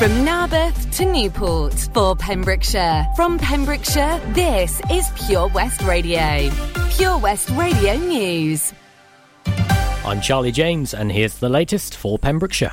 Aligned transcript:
From 0.00 0.24
Narberth 0.24 0.96
to 0.96 1.04
Newport 1.04 1.74
for 1.92 2.16
Pembrokeshire. 2.16 3.06
From 3.16 3.38
Pembrokeshire, 3.38 4.18
this 4.28 4.80
is 4.90 5.06
Pure 5.26 5.48
West 5.48 5.82
Radio. 5.82 6.48
Pure 6.96 7.18
West 7.18 7.50
Radio 7.50 7.96
News. 7.98 8.72
I'm 10.02 10.22
Charlie 10.22 10.52
James, 10.52 10.94
and 10.94 11.12
here's 11.12 11.36
the 11.36 11.50
latest 11.50 11.94
for 11.94 12.18
Pembrokeshire. 12.18 12.72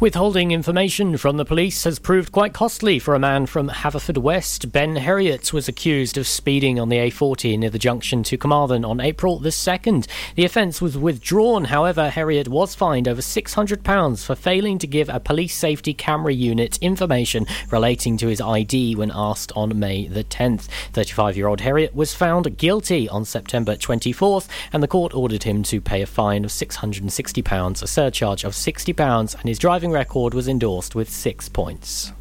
Withholding 0.00 0.52
information 0.52 1.16
from 1.16 1.38
the 1.38 1.44
police 1.44 1.82
has 1.82 1.98
proved 1.98 2.30
quite 2.30 2.52
costly 2.52 3.00
for 3.00 3.16
a 3.16 3.18
man 3.18 3.46
from 3.46 3.68
Haverfordwest. 3.68 4.70
Ben 4.70 4.94
Herriot 4.94 5.52
was 5.52 5.66
accused 5.66 6.16
of 6.16 6.28
speeding 6.28 6.78
on 6.78 6.88
the 6.88 6.98
A40 6.98 7.58
near 7.58 7.68
the 7.68 7.80
junction 7.80 8.22
to 8.22 8.38
Carmarthen 8.38 8.84
on 8.84 9.00
April 9.00 9.40
the 9.40 9.48
2nd. 9.48 10.06
The 10.36 10.44
offence 10.44 10.80
was 10.80 10.96
withdrawn, 10.96 11.64
however, 11.64 12.10
Herriot 12.10 12.46
was 12.46 12.76
fined 12.76 13.08
over 13.08 13.20
£600 13.20 14.24
for 14.24 14.36
failing 14.36 14.78
to 14.78 14.86
give 14.86 15.08
a 15.08 15.18
police 15.18 15.56
safety 15.56 15.92
camera 15.92 16.32
unit 16.32 16.78
information 16.80 17.44
relating 17.72 18.16
to 18.18 18.28
his 18.28 18.40
ID 18.40 18.94
when 18.94 19.10
asked 19.12 19.50
on 19.56 19.76
May 19.80 20.06
the 20.06 20.22
10th. 20.22 20.68
35 20.92 21.36
year 21.36 21.48
old 21.48 21.58
Herriot 21.58 21.92
was 21.92 22.14
found 22.14 22.56
guilty 22.56 23.08
on 23.08 23.24
September 23.24 23.74
24th, 23.74 24.46
and 24.72 24.80
the 24.80 24.86
court 24.86 25.12
ordered 25.12 25.42
him 25.42 25.64
to 25.64 25.80
pay 25.80 26.02
a 26.02 26.06
fine 26.06 26.44
of 26.44 26.52
£660, 26.52 27.82
a 27.82 27.86
surcharge 27.88 28.44
of 28.44 28.52
£60, 28.52 29.34
and 29.34 29.48
his 29.48 29.58
driving 29.58 29.87
record 29.90 30.34
was 30.34 30.48
endorsed 30.48 30.94
with 30.94 31.10
six 31.10 31.48
points. 31.48 32.12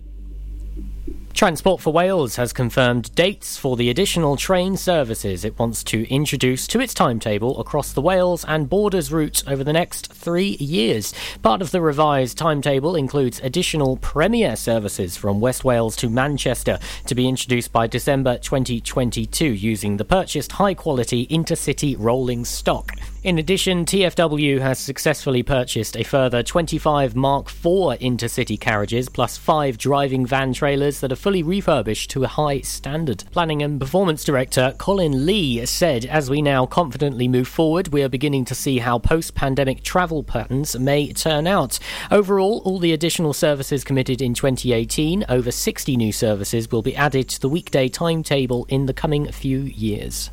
Transport 1.38 1.82
for 1.82 1.94
Wales 1.94 2.38
has 2.38 2.52
confirmed 2.52 3.14
dates 3.14 3.58
for 3.58 3.78
the 3.78 3.92
additional 3.92 4.38
train 4.38 4.76
services 4.76 5.46
it 5.46 5.60
wants 5.60 5.84
to 5.84 6.12
introduce 6.12 6.66
to 6.66 6.80
its 6.80 6.96
timetable 6.96 7.60
across 7.62 7.94
the 7.94 8.02
Wales 8.02 8.44
and 8.46 8.68
Borders 8.68 9.12
route 9.12 9.44
over 9.48 9.64
the 9.64 9.72
next 9.72 10.12
three 10.12 10.58
years. 10.60 11.14
Part 11.44 11.62
of 11.62 11.70
the 11.70 11.80
revised 11.80 12.40
timetable 12.40 12.96
includes 12.96 13.40
additional 13.42 13.98
Premier 13.98 14.56
services 14.56 15.16
from 15.16 15.40
West 15.40 15.64
Wales 15.64 15.96
to 15.98 16.10
Manchester 16.10 16.80
to 17.06 17.14
be 17.14 17.28
introduced 17.28 17.72
by 17.72 17.86
December 17.86 18.40
2022 18.40 19.46
using 19.46 19.98
the 19.98 20.06
purchased 20.06 20.54
high 20.54 20.74
quality 20.74 21.28
intercity 21.28 21.96
rolling 22.00 22.46
stock. 22.46 22.94
In 23.24 23.40
addition, 23.40 23.84
TFW 23.84 24.62
has 24.62 24.78
successfully 24.78 25.42
purchased 25.42 25.98
a 25.98 26.04
further 26.04 26.44
25 26.44 27.16
Mark 27.16 27.48
IV 27.48 28.00
intercity 28.00 28.60
carriages 28.60 29.10
plus 29.10 29.38
five 29.38 29.80
driving 29.80 30.24
van 30.24 30.54
trailers 30.54 31.00
that 31.00 31.12
are 31.12 31.16
fully 31.16 31.42
refurbished 31.42 32.12
to 32.12 32.24
a 32.24 32.28
high 32.28 32.62
standard. 32.62 33.24
Planning 33.32 33.64
and 33.64 33.80
Performance 33.80 34.24
Director 34.24 34.76
Colin 34.78 35.26
Lee 35.26 35.66
said, 35.66 36.06
As 36.06 36.30
we 36.30 36.44
now 36.44 36.68
confidently 36.68 37.28
move 37.28 37.48
forward, 37.48 37.88
we 37.88 38.04
are 38.04 38.10
beginning 38.10 38.46
to 38.46 38.56
see 38.56 38.78
how 38.78 39.00
post 39.00 39.34
pandemic 39.34 39.82
travel 39.82 40.22
patterns 40.22 40.78
may 40.78 41.12
turn 41.12 41.48
out. 41.48 41.80
Overall, 42.12 42.62
all 42.66 42.78
the 42.78 42.94
additional 42.94 43.34
services 43.34 43.84
committed 43.84 44.22
in 44.22 44.36
2018, 44.36 45.26
over 45.28 45.50
60 45.50 45.98
new 45.98 46.12
services, 46.12 46.72
will 46.72 46.84
be 46.84 46.96
added 46.96 47.28
to 47.30 47.42
the 47.42 47.50
weekday 47.50 47.90
timetable 47.90 48.66
in 48.70 48.86
the 48.86 48.94
coming 48.94 49.32
few 49.32 49.62
years. 49.62 50.30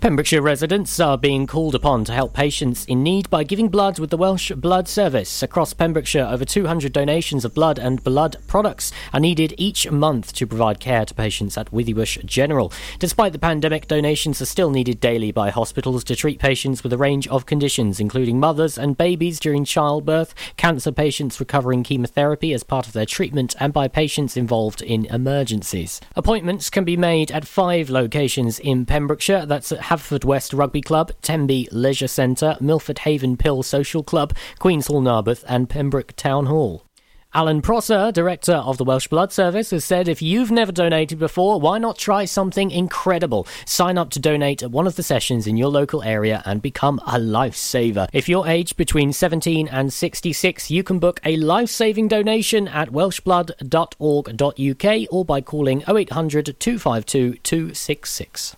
Pembrokeshire 0.00 0.40
residents 0.40 1.00
are 1.00 1.18
being 1.18 1.44
called 1.44 1.74
upon 1.74 2.04
to 2.04 2.12
help 2.12 2.32
patients 2.32 2.84
in 2.84 3.02
need 3.02 3.28
by 3.30 3.42
giving 3.42 3.68
blood 3.68 3.98
with 3.98 4.10
the 4.10 4.16
Welsh 4.16 4.52
Blood 4.52 4.86
Service. 4.86 5.42
Across 5.42 5.74
Pembrokeshire, 5.74 6.24
over 6.24 6.44
200 6.44 6.92
donations 6.92 7.44
of 7.44 7.52
blood 7.52 7.80
and 7.80 8.04
blood 8.04 8.36
products 8.46 8.92
are 9.12 9.18
needed 9.18 9.54
each 9.58 9.90
month 9.90 10.32
to 10.34 10.46
provide 10.46 10.78
care 10.78 11.04
to 11.04 11.12
patients 11.12 11.58
at 11.58 11.72
Withybush 11.72 12.24
General. 12.24 12.72
Despite 13.00 13.32
the 13.32 13.40
pandemic, 13.40 13.88
donations 13.88 14.40
are 14.40 14.46
still 14.46 14.70
needed 14.70 15.00
daily 15.00 15.32
by 15.32 15.50
hospitals 15.50 16.04
to 16.04 16.14
treat 16.14 16.38
patients 16.38 16.84
with 16.84 16.92
a 16.92 16.98
range 16.98 17.26
of 17.26 17.46
conditions, 17.46 17.98
including 17.98 18.38
mothers 18.38 18.78
and 18.78 18.96
babies 18.96 19.40
during 19.40 19.64
childbirth, 19.64 20.32
cancer 20.56 20.92
patients 20.92 21.40
recovering 21.40 21.82
chemotherapy 21.82 22.52
as 22.52 22.62
part 22.62 22.86
of 22.86 22.92
their 22.92 23.04
treatment, 23.04 23.56
and 23.58 23.72
by 23.72 23.88
patients 23.88 24.36
involved 24.36 24.80
in 24.80 25.06
emergencies. 25.06 26.00
Appointments 26.14 26.70
can 26.70 26.84
be 26.84 26.96
made 26.96 27.32
at 27.32 27.48
five 27.48 27.90
locations 27.90 28.60
in 28.60 28.86
Pembrokeshire. 28.86 29.44
That's 29.44 29.72
at 29.72 29.87
Haverfordwest 29.88 30.56
Rugby 30.56 30.80
Club, 30.82 31.10
Tenby 31.22 31.66
Leisure 31.72 32.08
Centre, 32.08 32.58
Milford 32.60 33.00
Haven 33.00 33.36
Pill 33.38 33.62
Social 33.62 34.02
Club, 34.02 34.36
Queen's 34.58 34.88
Hall 34.88 35.00
Narberth, 35.00 35.46
and 35.48 35.70
Pembroke 35.70 36.12
Town 36.14 36.44
Hall. 36.44 36.84
Alan 37.32 37.62
Prosser, 37.62 38.12
director 38.12 38.54
of 38.54 38.76
the 38.76 38.84
Welsh 38.84 39.08
Blood 39.08 39.32
Service, 39.32 39.70
has 39.70 39.86
said 39.86 40.06
if 40.06 40.20
you've 40.20 40.50
never 40.50 40.72
donated 40.72 41.18
before, 41.18 41.58
why 41.58 41.78
not 41.78 41.96
try 41.96 42.26
something 42.26 42.70
incredible? 42.70 43.46
Sign 43.64 43.96
up 43.96 44.10
to 44.10 44.20
donate 44.20 44.62
at 44.62 44.70
one 44.70 44.86
of 44.86 44.96
the 44.96 45.02
sessions 45.02 45.46
in 45.46 45.56
your 45.56 45.70
local 45.70 46.02
area 46.02 46.42
and 46.44 46.60
become 46.60 46.98
a 47.06 47.18
lifesaver. 47.18 48.10
If 48.12 48.28
you're 48.28 48.46
aged 48.46 48.76
between 48.76 49.14
17 49.14 49.68
and 49.68 49.90
66, 49.90 50.70
you 50.70 50.82
can 50.82 50.98
book 50.98 51.18
a 51.24 51.38
life 51.38 51.70
saving 51.70 52.08
donation 52.08 52.68
at 52.68 52.90
welshblood.org.uk 52.90 55.08
or 55.10 55.24
by 55.24 55.40
calling 55.40 55.82
0800 55.88 56.60
252 56.60 57.38
266. 57.42 58.56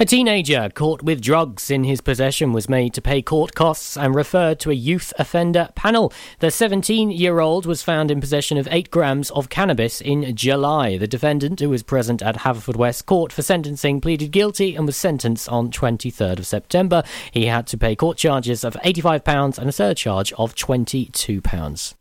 A 0.00 0.04
teenager 0.04 0.70
caught 0.74 1.02
with 1.02 1.20
drugs 1.20 1.70
in 1.70 1.84
his 1.84 2.00
possession 2.00 2.52
was 2.52 2.68
made 2.68 2.94
to 2.94 3.00
pay 3.00 3.22
court 3.22 3.54
costs 3.54 3.96
and 3.96 4.12
referred 4.12 4.58
to 4.60 4.72
a 4.72 4.74
youth 4.74 5.12
offender 5.20 5.68
panel. 5.76 6.12
The 6.40 6.50
17 6.50 7.12
year 7.12 7.38
old 7.38 7.64
was 7.64 7.84
found 7.84 8.10
in 8.10 8.20
possession 8.20 8.58
of 8.58 8.66
8 8.72 8.90
grams 8.90 9.30
of 9.30 9.50
cannabis 9.50 10.00
in 10.00 10.34
July. 10.34 10.98
The 10.98 11.06
defendant, 11.06 11.60
who 11.60 11.70
was 11.70 11.84
present 11.84 12.22
at 12.22 12.38
Haverfordwest 12.38 13.06
Court 13.06 13.30
for 13.30 13.42
sentencing, 13.42 14.00
pleaded 14.00 14.32
guilty 14.32 14.74
and 14.74 14.84
was 14.84 14.96
sentenced 14.96 15.48
on 15.48 15.70
23rd 15.70 16.40
of 16.40 16.46
September. 16.46 17.04
He 17.30 17.46
had 17.46 17.68
to 17.68 17.78
pay 17.78 17.94
court 17.94 18.18
charges 18.18 18.64
of 18.64 18.74
£85 18.84 19.58
and 19.58 19.68
a 19.68 19.72
surcharge 19.72 20.32
of 20.32 20.56
£22. 20.56 21.94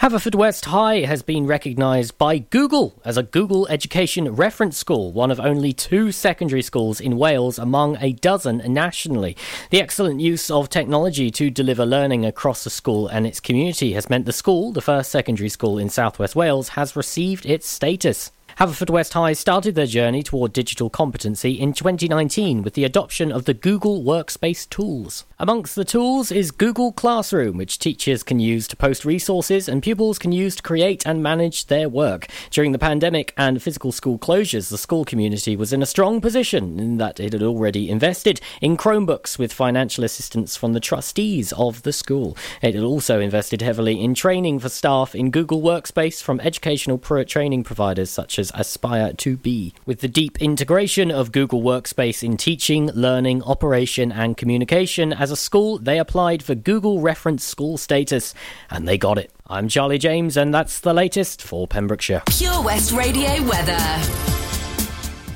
Haverfordwest 0.00 0.64
High 0.64 1.00
has 1.00 1.22
been 1.22 1.46
recognised 1.46 2.16
by 2.16 2.38
Google 2.38 2.98
as 3.04 3.18
a 3.18 3.22
Google 3.22 3.68
Education 3.68 4.34
Reference 4.34 4.78
School, 4.78 5.12
one 5.12 5.30
of 5.30 5.38
only 5.38 5.74
two 5.74 6.10
secondary 6.10 6.62
schools 6.62 7.02
in 7.02 7.18
Wales 7.18 7.58
among 7.58 7.98
a 8.00 8.14
dozen 8.14 8.62
nationally. 8.66 9.36
The 9.68 9.82
excellent 9.82 10.18
use 10.20 10.50
of 10.50 10.70
technology 10.70 11.30
to 11.32 11.50
deliver 11.50 11.84
learning 11.84 12.24
across 12.24 12.64
the 12.64 12.70
school 12.70 13.08
and 13.08 13.26
its 13.26 13.40
community 13.40 13.92
has 13.92 14.08
meant 14.08 14.24
the 14.24 14.32
school, 14.32 14.72
the 14.72 14.80
first 14.80 15.10
secondary 15.10 15.50
school 15.50 15.76
in 15.76 15.90
southwest 15.90 16.34
Wales, 16.34 16.70
has 16.70 16.96
received 16.96 17.44
its 17.44 17.68
status. 17.68 18.32
Haverfordwest 18.60 19.14
High 19.14 19.32
started 19.32 19.74
their 19.74 19.86
journey 19.86 20.22
toward 20.22 20.52
digital 20.52 20.90
competency 20.90 21.52
in 21.52 21.72
2019 21.72 22.60
with 22.62 22.74
the 22.74 22.84
adoption 22.84 23.32
of 23.32 23.46
the 23.46 23.54
Google 23.54 24.02
Workspace 24.02 24.68
tools. 24.68 25.24
Amongst 25.38 25.74
the 25.74 25.84
tools 25.86 26.30
is 26.30 26.50
Google 26.50 26.92
Classroom, 26.92 27.56
which 27.56 27.78
teachers 27.78 28.22
can 28.22 28.38
use 28.38 28.68
to 28.68 28.76
post 28.76 29.06
resources 29.06 29.66
and 29.66 29.82
pupils 29.82 30.18
can 30.18 30.30
use 30.30 30.56
to 30.56 30.62
create 30.62 31.06
and 31.06 31.22
manage 31.22 31.68
their 31.68 31.88
work. 31.88 32.26
During 32.50 32.72
the 32.72 32.78
pandemic 32.78 33.32
and 33.38 33.62
physical 33.62 33.92
school 33.92 34.18
closures, 34.18 34.68
the 34.68 34.76
school 34.76 35.06
community 35.06 35.56
was 35.56 35.72
in 35.72 35.82
a 35.82 35.86
strong 35.86 36.20
position 36.20 36.78
in 36.78 36.98
that 36.98 37.18
it 37.18 37.32
had 37.32 37.42
already 37.42 37.88
invested 37.88 38.42
in 38.60 38.76
Chromebooks 38.76 39.38
with 39.38 39.54
financial 39.54 40.04
assistance 40.04 40.58
from 40.58 40.74
the 40.74 40.80
trustees 40.80 41.54
of 41.54 41.80
the 41.80 41.94
school. 41.94 42.36
It 42.60 42.74
had 42.74 42.84
also 42.84 43.20
invested 43.20 43.62
heavily 43.62 43.98
in 43.98 44.14
training 44.14 44.58
for 44.58 44.68
staff 44.68 45.14
in 45.14 45.30
Google 45.30 45.62
Workspace 45.62 46.22
from 46.22 46.40
educational 46.40 46.98
pro- 46.98 47.24
training 47.24 47.64
providers 47.64 48.10
such 48.10 48.38
as 48.38 48.49
Aspire2Be. 48.52 49.72
With 49.86 50.00
the 50.00 50.08
deep 50.08 50.40
integration 50.40 51.10
of 51.10 51.32
Google 51.32 51.62
Workspace 51.62 52.22
in 52.22 52.36
teaching, 52.36 52.90
learning, 52.92 53.42
operation, 53.42 54.12
and 54.12 54.36
communication, 54.36 55.12
as 55.12 55.30
a 55.30 55.36
school, 55.36 55.78
they 55.78 55.98
applied 55.98 56.42
for 56.42 56.54
Google 56.54 57.00
Reference 57.00 57.44
School 57.44 57.78
status, 57.78 58.34
and 58.70 58.86
they 58.86 58.98
got 58.98 59.18
it. 59.18 59.32
I'm 59.46 59.68
Charlie 59.68 59.98
James, 59.98 60.36
and 60.36 60.54
that's 60.54 60.80
the 60.80 60.94
latest 60.94 61.42
for 61.42 61.66
Pembrokeshire. 61.66 62.22
Pure 62.26 62.62
West 62.62 62.92
Radio 62.92 63.42
weather. 63.44 64.49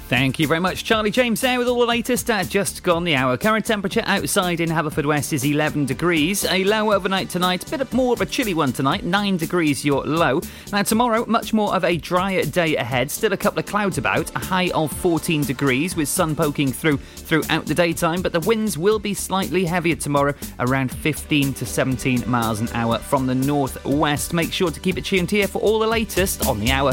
Thank 0.06 0.38
you 0.38 0.46
very 0.46 0.60
much, 0.60 0.84
Charlie 0.84 1.10
James 1.10 1.40
there 1.40 1.58
with 1.58 1.66
all 1.66 1.80
the 1.80 1.86
latest 1.86 2.28
at 2.28 2.50
just 2.50 2.82
gone 2.82 3.04
the 3.04 3.16
hour. 3.16 3.38
Current 3.38 3.64
temperature 3.64 4.02
outside 4.04 4.60
in 4.60 4.68
Haverfordwest 4.68 5.32
is 5.32 5.44
11 5.44 5.86
degrees. 5.86 6.44
A 6.44 6.62
low 6.62 6.92
overnight 6.92 7.30
tonight, 7.30 7.66
a 7.66 7.78
bit 7.78 7.90
more 7.94 8.12
of 8.12 8.20
a 8.20 8.26
chilly 8.26 8.52
one 8.52 8.70
tonight, 8.70 9.02
9 9.02 9.38
degrees 9.38 9.82
your 9.82 10.04
low. 10.04 10.42
Now, 10.70 10.82
tomorrow, 10.82 11.24
much 11.26 11.54
more 11.54 11.74
of 11.74 11.84
a 11.84 11.96
drier 11.96 12.44
day 12.44 12.76
ahead. 12.76 13.10
Still 13.10 13.32
a 13.32 13.36
couple 13.38 13.60
of 13.60 13.66
clouds 13.66 13.96
about, 13.96 14.30
a 14.36 14.40
high 14.40 14.70
of 14.74 14.92
14 14.92 15.42
degrees 15.42 15.96
with 15.96 16.08
sun 16.08 16.36
poking 16.36 16.70
through 16.70 16.98
throughout 16.98 17.64
the 17.64 17.74
daytime, 17.74 18.20
but 18.20 18.34
the 18.34 18.40
winds 18.40 18.76
will 18.76 18.98
be 18.98 19.14
slightly 19.14 19.64
heavier 19.64 19.96
tomorrow, 19.96 20.34
around 20.60 20.92
15 20.92 21.54
to 21.54 21.64
17 21.64 22.30
miles 22.30 22.60
an 22.60 22.68
hour 22.74 22.98
from 22.98 23.26
the 23.26 23.34
northwest. 23.34 24.34
Make 24.34 24.52
sure 24.52 24.70
to 24.70 24.80
keep 24.80 24.98
it 24.98 25.06
tuned 25.06 25.30
here 25.30 25.48
for 25.48 25.62
all 25.62 25.78
the 25.78 25.86
latest 25.86 26.46
on 26.46 26.60
the 26.60 26.70
hour. 26.70 26.92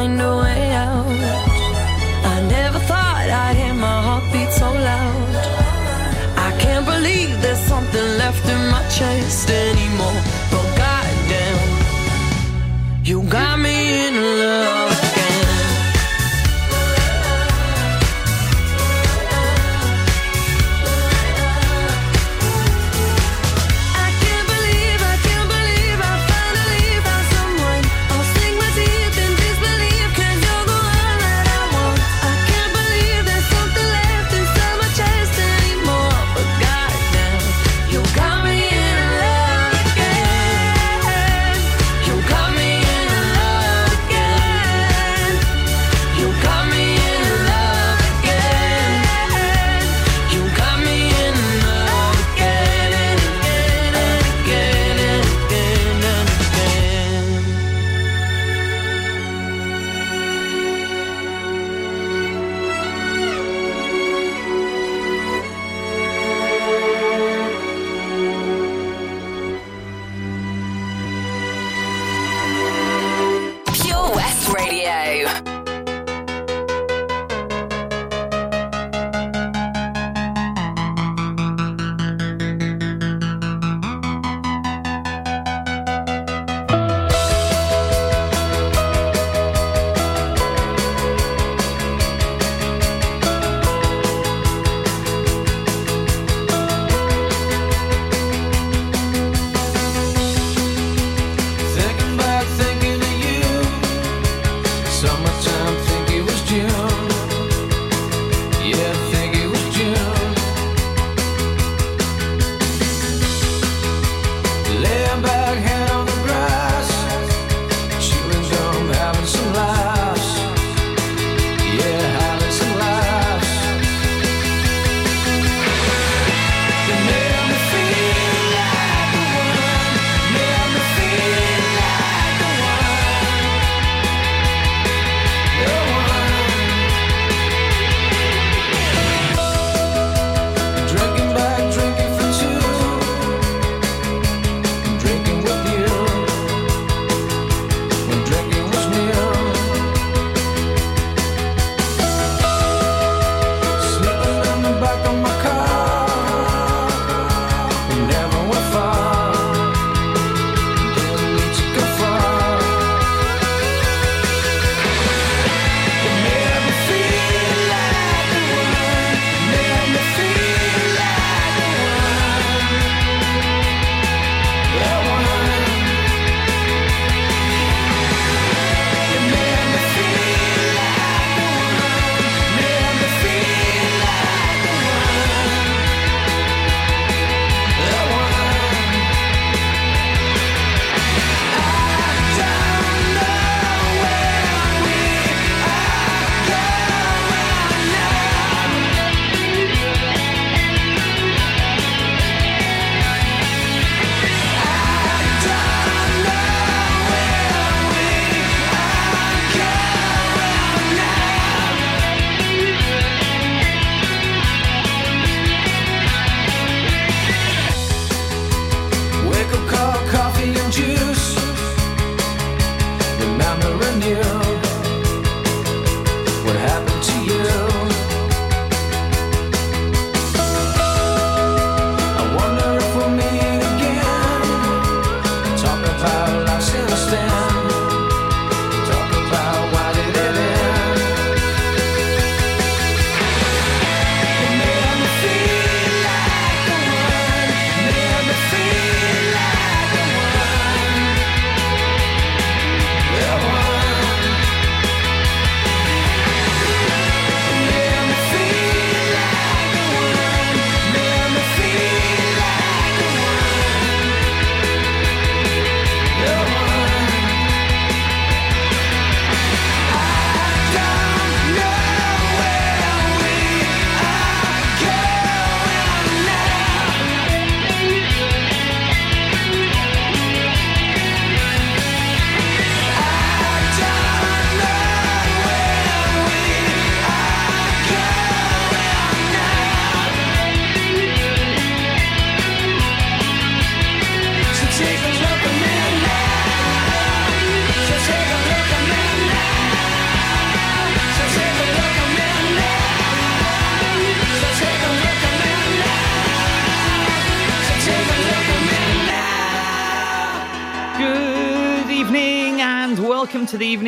I 0.00 0.06
know 0.06 0.39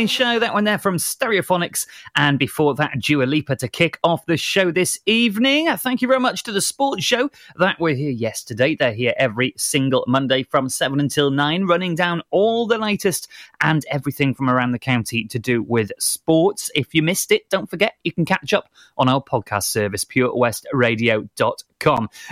show. 0.06 0.38
That 0.38 0.54
one 0.54 0.64
there 0.64 0.78
from 0.78 0.96
Stereophonics, 0.96 1.86
and 2.16 2.38
before 2.38 2.74
that, 2.76 3.00
Dua 3.00 3.24
Lipa 3.24 3.56
to 3.56 3.68
kick 3.68 3.98
off 4.04 4.26
the 4.26 4.36
show 4.36 4.70
this 4.70 4.98
evening. 5.06 5.68
Thank 5.76 6.02
you 6.02 6.08
very 6.08 6.20
much 6.20 6.42
to 6.44 6.52
the 6.52 6.60
sports 6.60 7.04
show 7.04 7.30
that 7.56 7.80
were 7.80 7.94
here 7.94 8.10
yesterday. 8.10 8.74
They're 8.74 8.92
here 8.92 9.14
every 9.16 9.54
single 9.56 10.04
Monday 10.06 10.42
from 10.42 10.68
7 10.68 11.00
until 11.00 11.30
9, 11.30 11.64
running 11.64 11.94
down 11.94 12.22
all 12.30 12.66
the 12.66 12.78
latest 12.78 13.28
and 13.60 13.84
everything 13.90 14.34
from 14.34 14.50
around 14.50 14.72
the 14.72 14.78
county 14.78 15.24
to 15.24 15.38
do 15.38 15.62
with 15.62 15.92
sports. 15.98 16.70
If 16.74 16.94
you 16.94 17.02
missed 17.02 17.32
it, 17.32 17.48
don't 17.50 17.70
forget 17.70 17.94
you 18.04 18.12
can 18.12 18.24
catch 18.24 18.52
up 18.52 18.70
on 18.96 19.08
our 19.08 19.22
podcast 19.22 19.64
service, 19.64 20.04
purewestradio.com. 20.04 21.71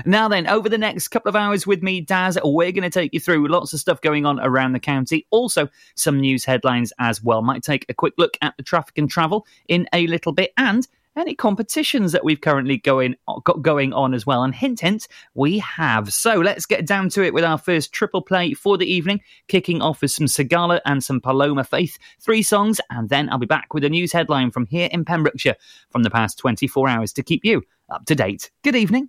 Now 0.04 0.28
then, 0.28 0.46
over 0.46 0.68
the 0.68 0.78
next 0.78 1.08
couple 1.08 1.28
of 1.28 1.36
hours 1.36 1.66
with 1.66 1.82
me, 1.82 2.00
Daz, 2.00 2.38
we're 2.44 2.72
going 2.72 2.82
to 2.82 2.90
take 2.90 3.12
you 3.12 3.20
through 3.20 3.48
lots 3.48 3.72
of 3.72 3.80
stuff 3.80 4.00
going 4.00 4.26
on 4.26 4.40
around 4.40 4.72
the 4.72 4.80
county. 4.80 5.26
Also, 5.30 5.68
some 5.94 6.20
news 6.20 6.44
headlines 6.44 6.92
as 6.98 7.22
well. 7.22 7.42
Might 7.42 7.62
take 7.62 7.86
a 7.88 7.94
quick 7.94 8.14
look 8.18 8.36
at 8.42 8.56
the 8.56 8.62
traffic 8.62 8.98
and 8.98 9.10
travel 9.10 9.46
in 9.68 9.88
a 9.92 10.06
little 10.06 10.32
bit 10.32 10.52
and 10.56 10.86
any 11.16 11.34
competitions 11.34 12.12
that 12.12 12.24
we've 12.24 12.40
currently 12.40 12.78
going 12.78 13.14
got 13.44 13.62
going 13.62 13.92
on 13.92 14.14
as 14.14 14.26
well. 14.26 14.42
And 14.42 14.54
hint, 14.54 14.80
hint, 14.80 15.08
we 15.34 15.58
have. 15.58 16.12
So 16.12 16.36
let's 16.36 16.66
get 16.66 16.86
down 16.86 17.08
to 17.10 17.24
it 17.24 17.34
with 17.34 17.44
our 17.44 17.58
first 17.58 17.92
triple 17.92 18.22
play 18.22 18.54
for 18.54 18.78
the 18.78 18.90
evening, 18.90 19.20
kicking 19.48 19.82
off 19.82 20.02
with 20.02 20.10
some 20.10 20.26
Sigala 20.26 20.80
and 20.86 21.02
some 21.02 21.20
Paloma 21.20 21.64
Faith, 21.64 21.98
three 22.20 22.42
songs, 22.42 22.80
and 22.90 23.08
then 23.08 23.28
I'll 23.30 23.38
be 23.38 23.46
back 23.46 23.74
with 23.74 23.84
a 23.84 23.90
news 23.90 24.12
headline 24.12 24.50
from 24.50 24.66
here 24.66 24.88
in 24.92 25.04
Pembrokeshire 25.04 25.56
from 25.90 26.02
the 26.02 26.10
past 26.10 26.38
24 26.38 26.88
hours 26.88 27.12
to 27.14 27.22
keep 27.22 27.44
you 27.44 27.62
up 27.88 28.06
to 28.06 28.14
date. 28.14 28.50
Good 28.62 28.76
evening. 28.76 29.08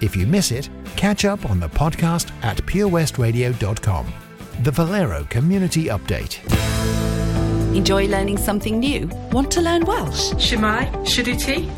If 0.00 0.16
you 0.16 0.26
miss 0.26 0.50
it, 0.50 0.68
catch 0.96 1.24
up 1.24 1.48
on 1.50 1.60
the 1.60 1.68
podcast 1.68 2.30
at 2.42 2.56
purewestradio.com. 2.58 4.06
The 4.62 4.70
Valero 4.70 5.24
Community 5.24 5.84
Update. 5.86 6.40
Enjoy 7.74 8.06
learning 8.08 8.38
something 8.38 8.78
new? 8.78 9.08
Want 9.32 9.50
to 9.52 9.60
learn 9.60 9.84
Welsh? 9.84 10.32
Shemai, 10.34 10.90
Shuduti. 11.06 11.68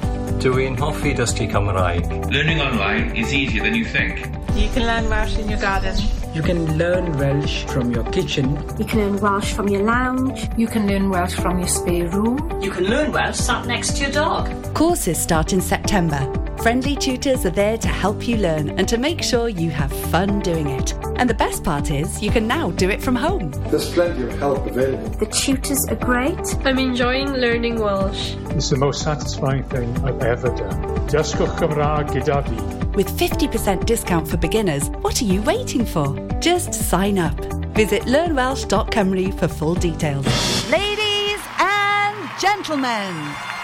Dwi'n 0.41 0.76
hoffi 0.79 1.14
dysgu 1.14 1.50
Cymraeg. 1.50 2.09
Learning 2.33 2.61
online 2.61 3.14
is 3.17 3.33
easier 3.35 3.62
than 3.62 3.75
you 3.75 3.85
think. 3.85 4.41
You 4.54 4.68
can 4.68 4.87
learn 4.87 5.09
Welsh 5.09 5.38
in 5.38 5.49
your 5.49 5.59
garden. 5.59 5.97
You 6.35 6.42
can 6.42 6.76
learn 6.76 7.18
Welsh 7.18 7.64
from 7.64 7.90
your 7.90 8.04
kitchen. 8.11 8.54
You 8.78 8.85
can 8.85 8.99
learn 9.00 9.21
Welsh 9.21 9.54
from 9.54 9.66
your 9.68 9.82
lounge. 9.82 10.47
You 10.59 10.66
can 10.66 10.87
learn 10.87 11.09
Welsh 11.09 11.35
from 11.35 11.59
your 11.59 11.68
spare 11.68 12.09
room. 12.09 12.61
You 12.61 12.71
can 12.71 12.85
learn 12.85 13.12
Welsh 13.12 13.37
sat 13.37 13.66
next 13.66 13.97
to 13.97 14.02
your 14.02 14.12
dog. 14.12 14.75
Courses 14.75 15.18
start 15.18 15.54
in 15.54 15.61
September. 15.62 16.21
Friendly 16.62 16.94
tutors 16.97 17.44
are 17.44 17.50
there 17.50 17.76
to 17.78 17.88
help 17.88 18.28
you 18.28 18.37
learn 18.37 18.71
and 18.78 18.87
to 18.88 18.99
make 18.99 19.23
sure 19.23 19.49
you 19.49 19.71
have 19.71 19.92
fun 20.11 20.40
doing 20.40 20.68
it. 20.68 20.94
And 21.16 21.28
the 21.28 21.35
best 21.35 21.64
part 21.64 21.90
is, 21.90 22.23
you 22.23 22.30
can 22.30 22.47
now 22.47 22.71
do 22.73 22.88
it 22.88 23.02
from 23.02 23.16
home. 23.16 23.50
There's 23.71 23.90
plenty 23.92 24.23
of 24.23 24.38
help 24.38 24.66
available. 24.66 25.09
The 25.18 25.26
tutors 25.26 25.85
are 25.88 25.97
great. 25.97 26.38
I'm 26.64 26.78
enjoying 26.78 27.32
learning 27.32 27.80
Welsh. 27.80 28.37
It's 28.54 28.68
the 28.68 28.76
most 28.76 29.02
satisfying 29.02 29.62
thing 29.64 29.97
I've 30.04 30.21
ever 30.21 30.49
done. 30.49 31.09
Dysgwch 31.09 31.56
Cymraeg 31.59 32.11
gyda 32.11 32.44
fi. 32.47 32.87
With 32.94 33.09
50% 33.09 33.87
discount 33.87 34.28
for 34.28 34.37
beginners, 34.37 34.90
what 35.00 35.23
are 35.23 35.25
you 35.25 35.40
waiting 35.40 35.87
for? 35.87 36.14
Just 36.38 36.75
sign 36.75 37.18
up. 37.18 37.38
Visit 37.75 38.02
learnwelsh.cymru 38.02 39.38
for 39.38 39.49
full 39.49 39.75
details. 39.75 40.26
Ladies 40.71 41.40
and 41.59 42.14
gentlemen, 42.38 43.14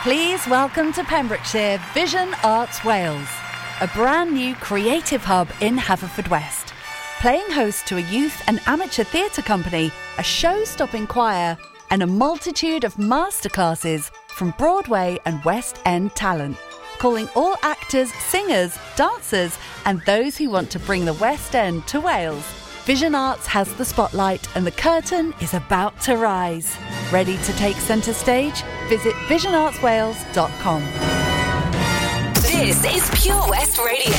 please 0.02 0.46
welcome 0.46 0.90
to 0.94 1.04
Pembrokeshire 1.04 1.78
Vision 1.92 2.34
Arts 2.42 2.82
Wales, 2.82 3.28
a 3.82 3.88
brand 3.88 4.32
new 4.32 4.54
creative 4.54 5.22
hub 5.22 5.48
in 5.60 5.76
Haverfordwest. 5.76 6.72
Playing 7.20 7.50
host 7.50 7.86
to 7.88 7.98
a 7.98 8.08
youth 8.16 8.42
and 8.46 8.58
amateur 8.66 9.04
theatre 9.04 9.42
company, 9.42 9.92
a 10.16 10.22
show 10.22 10.64
stopping 10.64 11.06
choir, 11.06 11.58
and 11.90 12.02
a 12.02 12.06
multitude 12.06 12.84
of 12.84 12.94
masterclasses 12.94 14.10
from 14.38 14.54
Broadway 14.56 15.18
and 15.24 15.44
West 15.44 15.80
End 15.84 16.14
talent 16.14 16.56
calling 16.98 17.28
all 17.34 17.56
actors, 17.62 18.12
singers, 18.14 18.76
dancers, 18.96 19.58
and 19.84 20.00
those 20.02 20.36
who 20.36 20.50
want 20.50 20.70
to 20.70 20.78
bring 20.78 21.04
the 21.04 21.14
West 21.14 21.54
End 21.56 21.86
to 21.88 22.00
Wales. 22.00 22.44
Vision 22.84 23.14
Arts 23.14 23.46
has 23.46 23.72
the 23.74 23.84
spotlight 23.84 24.48
and 24.56 24.66
the 24.66 24.70
curtain 24.70 25.34
is 25.40 25.54
about 25.54 26.00
to 26.02 26.16
rise. 26.16 26.76
Ready 27.12 27.36
to 27.38 27.52
take 27.54 27.76
centre 27.76 28.12
stage? 28.12 28.62
Visit 28.88 29.14
visionartswales.com. 29.26 30.82
This 32.34 32.84
is 32.84 33.10
Pure 33.22 33.48
West 33.48 33.78
Radio. 33.78 34.12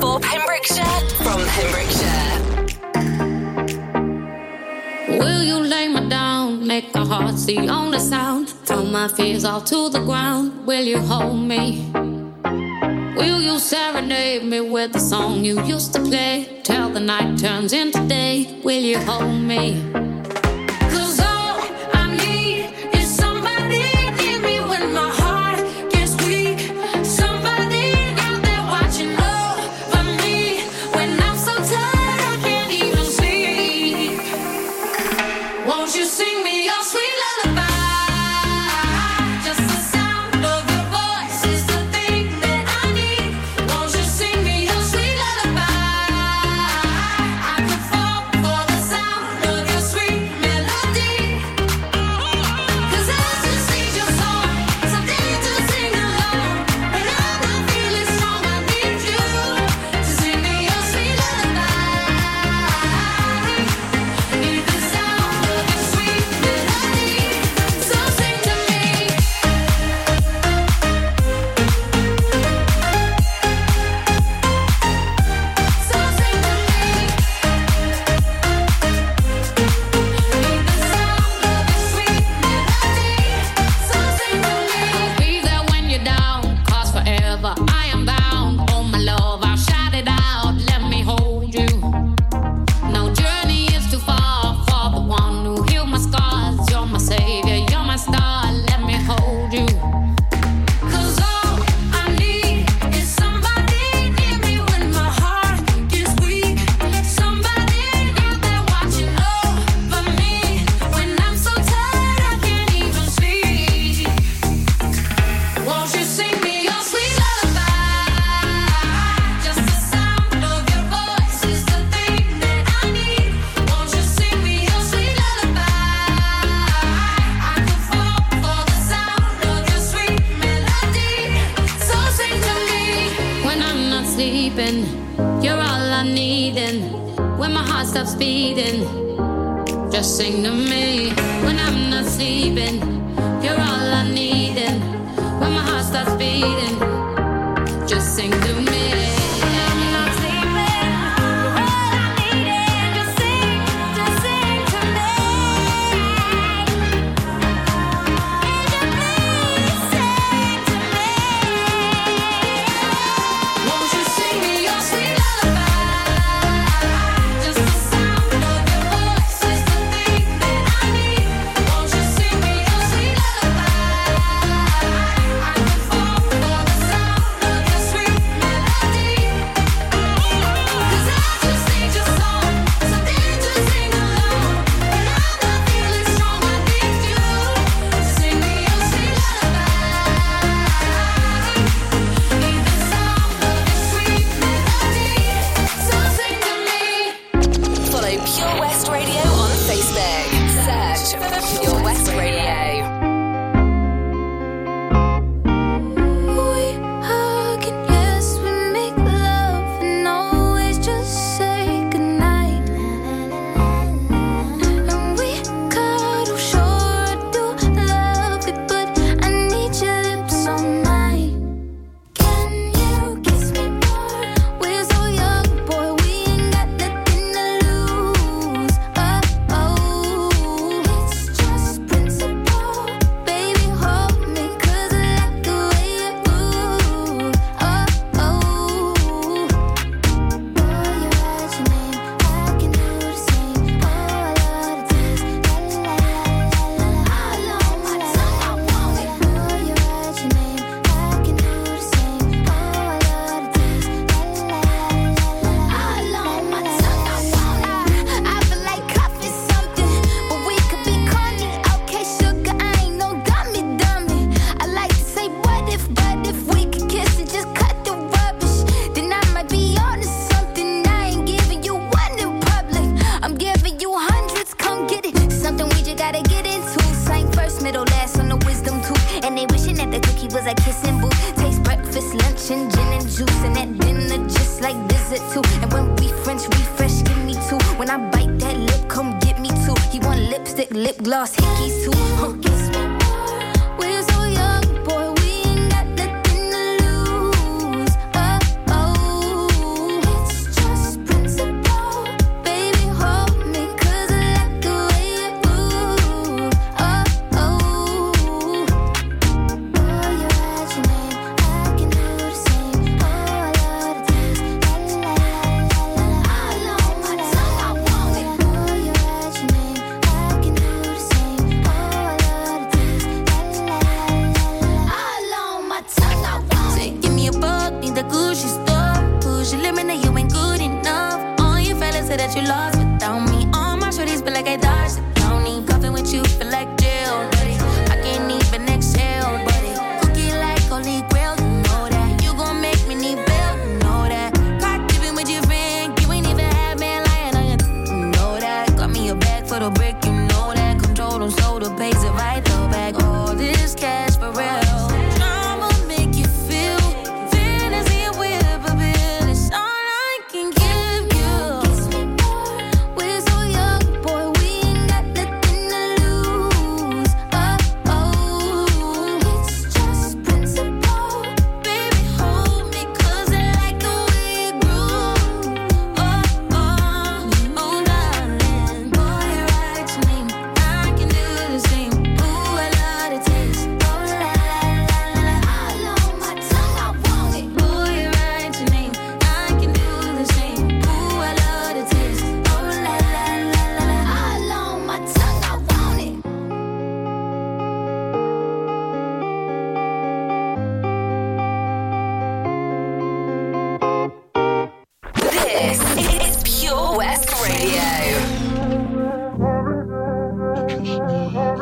For 0.00 0.18
Pembrokeshire, 0.20 0.84
from 1.22 1.40
Pembrokeshire. 1.54 2.40
Will 5.18 5.42
you 5.42 5.58
lay 5.60 5.88
me 5.88 6.08
down? 6.08 6.33
Make 6.60 6.96
our 6.96 7.04
hearts 7.04 7.44
the 7.44 7.68
only 7.68 7.98
sound. 7.98 8.48
Throw 8.64 8.84
my 8.84 9.08
fears 9.08 9.44
all 9.44 9.60
to 9.62 9.88
the 9.88 10.00
ground. 10.00 10.66
Will 10.66 10.84
you 10.84 10.98
hold 10.98 11.40
me? 11.40 11.90
Will 13.16 13.40
you 13.40 13.58
serenade 13.58 14.44
me 14.44 14.60
with 14.60 14.92
the 14.92 15.00
song 15.00 15.44
you 15.44 15.60
used 15.64 15.92
to 15.94 16.00
play? 16.00 16.60
Till 16.62 16.90
the 16.90 17.00
night 17.00 17.38
turns 17.38 17.72
into 17.72 18.06
day. 18.06 18.60
Will 18.62 18.82
you 18.82 18.98
hold 18.98 19.40
me? 19.42 20.13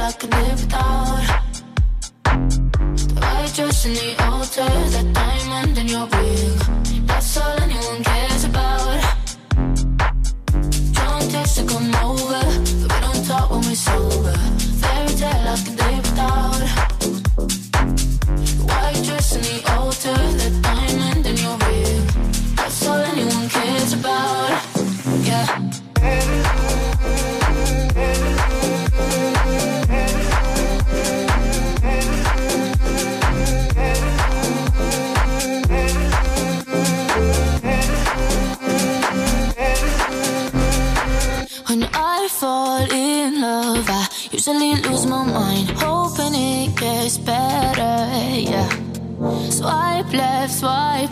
I 0.00 0.12
can 0.12 0.30
live 0.30 0.60
without. 0.64 1.42
The 2.24 3.20
white 3.20 3.52
dress 3.54 3.84
and 3.84 3.96
the 3.96 4.24
altar, 4.24 4.70
that 4.94 5.12
diamond 5.12 5.76
in 5.76 5.88
your 5.88 6.06
ring. 6.06 7.06
That's 7.06 7.36
all 7.36 7.60
anyone 7.60 8.02
cares 8.02 8.44
about. 8.44 9.00
Drunk 10.94 11.30
text 11.30 11.56
to 11.58 11.64
come 11.66 11.94
over, 11.96 12.42
but 12.80 12.92
we 12.92 13.00
don't 13.04 13.26
talk 13.26 13.50
when 13.50 13.60
we're 13.60 13.74
sober. 13.74 14.36
Fairy 14.80 15.14
tale 15.16 15.48
I 15.48 15.56
can 15.64 15.79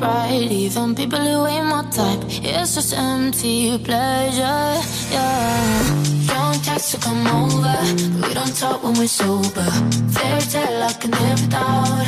right, 0.01 0.49
even 0.51 0.95
people 0.95 1.19
who 1.19 1.47
ain't 1.47 1.67
my 1.67 1.83
type. 1.91 2.23
It's 2.29 2.75
just 2.75 2.95
empty 2.97 3.79
pleasure. 3.79 4.81
Yeah. 5.11 6.05
Don't 6.27 6.65
text 6.65 6.93
to 6.93 6.99
come 7.01 7.27
over, 7.27 7.79
we 8.27 8.35
don't 8.35 8.57
talk 8.57 8.83
when 8.83 8.95
we're 8.99 9.09
sober. 9.09 9.69
Fairy 10.15 10.41
tale 10.43 10.83
I 10.83 10.93
can 11.01 11.11
live 11.11 11.41
without. 11.43 12.07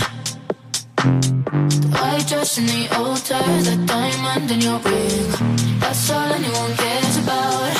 The 1.82 1.88
white 1.92 2.26
dress 2.28 2.58
and 2.58 2.68
the 2.68 2.88
altar, 2.96 3.42
the 3.68 3.76
diamond 3.86 4.50
in 4.50 4.60
your 4.60 4.78
ring. 4.78 5.78
That's 5.80 6.10
all 6.10 6.32
anyone 6.32 6.76
cares 6.76 7.16
about. 7.18 7.79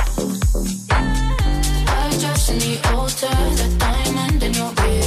In 2.51 2.59
the 2.59 2.89
altar, 2.93 3.27
that 3.27 3.79
diamond 3.79 4.43
in 4.43 4.53
your 4.53 4.73
ring. 4.83 5.00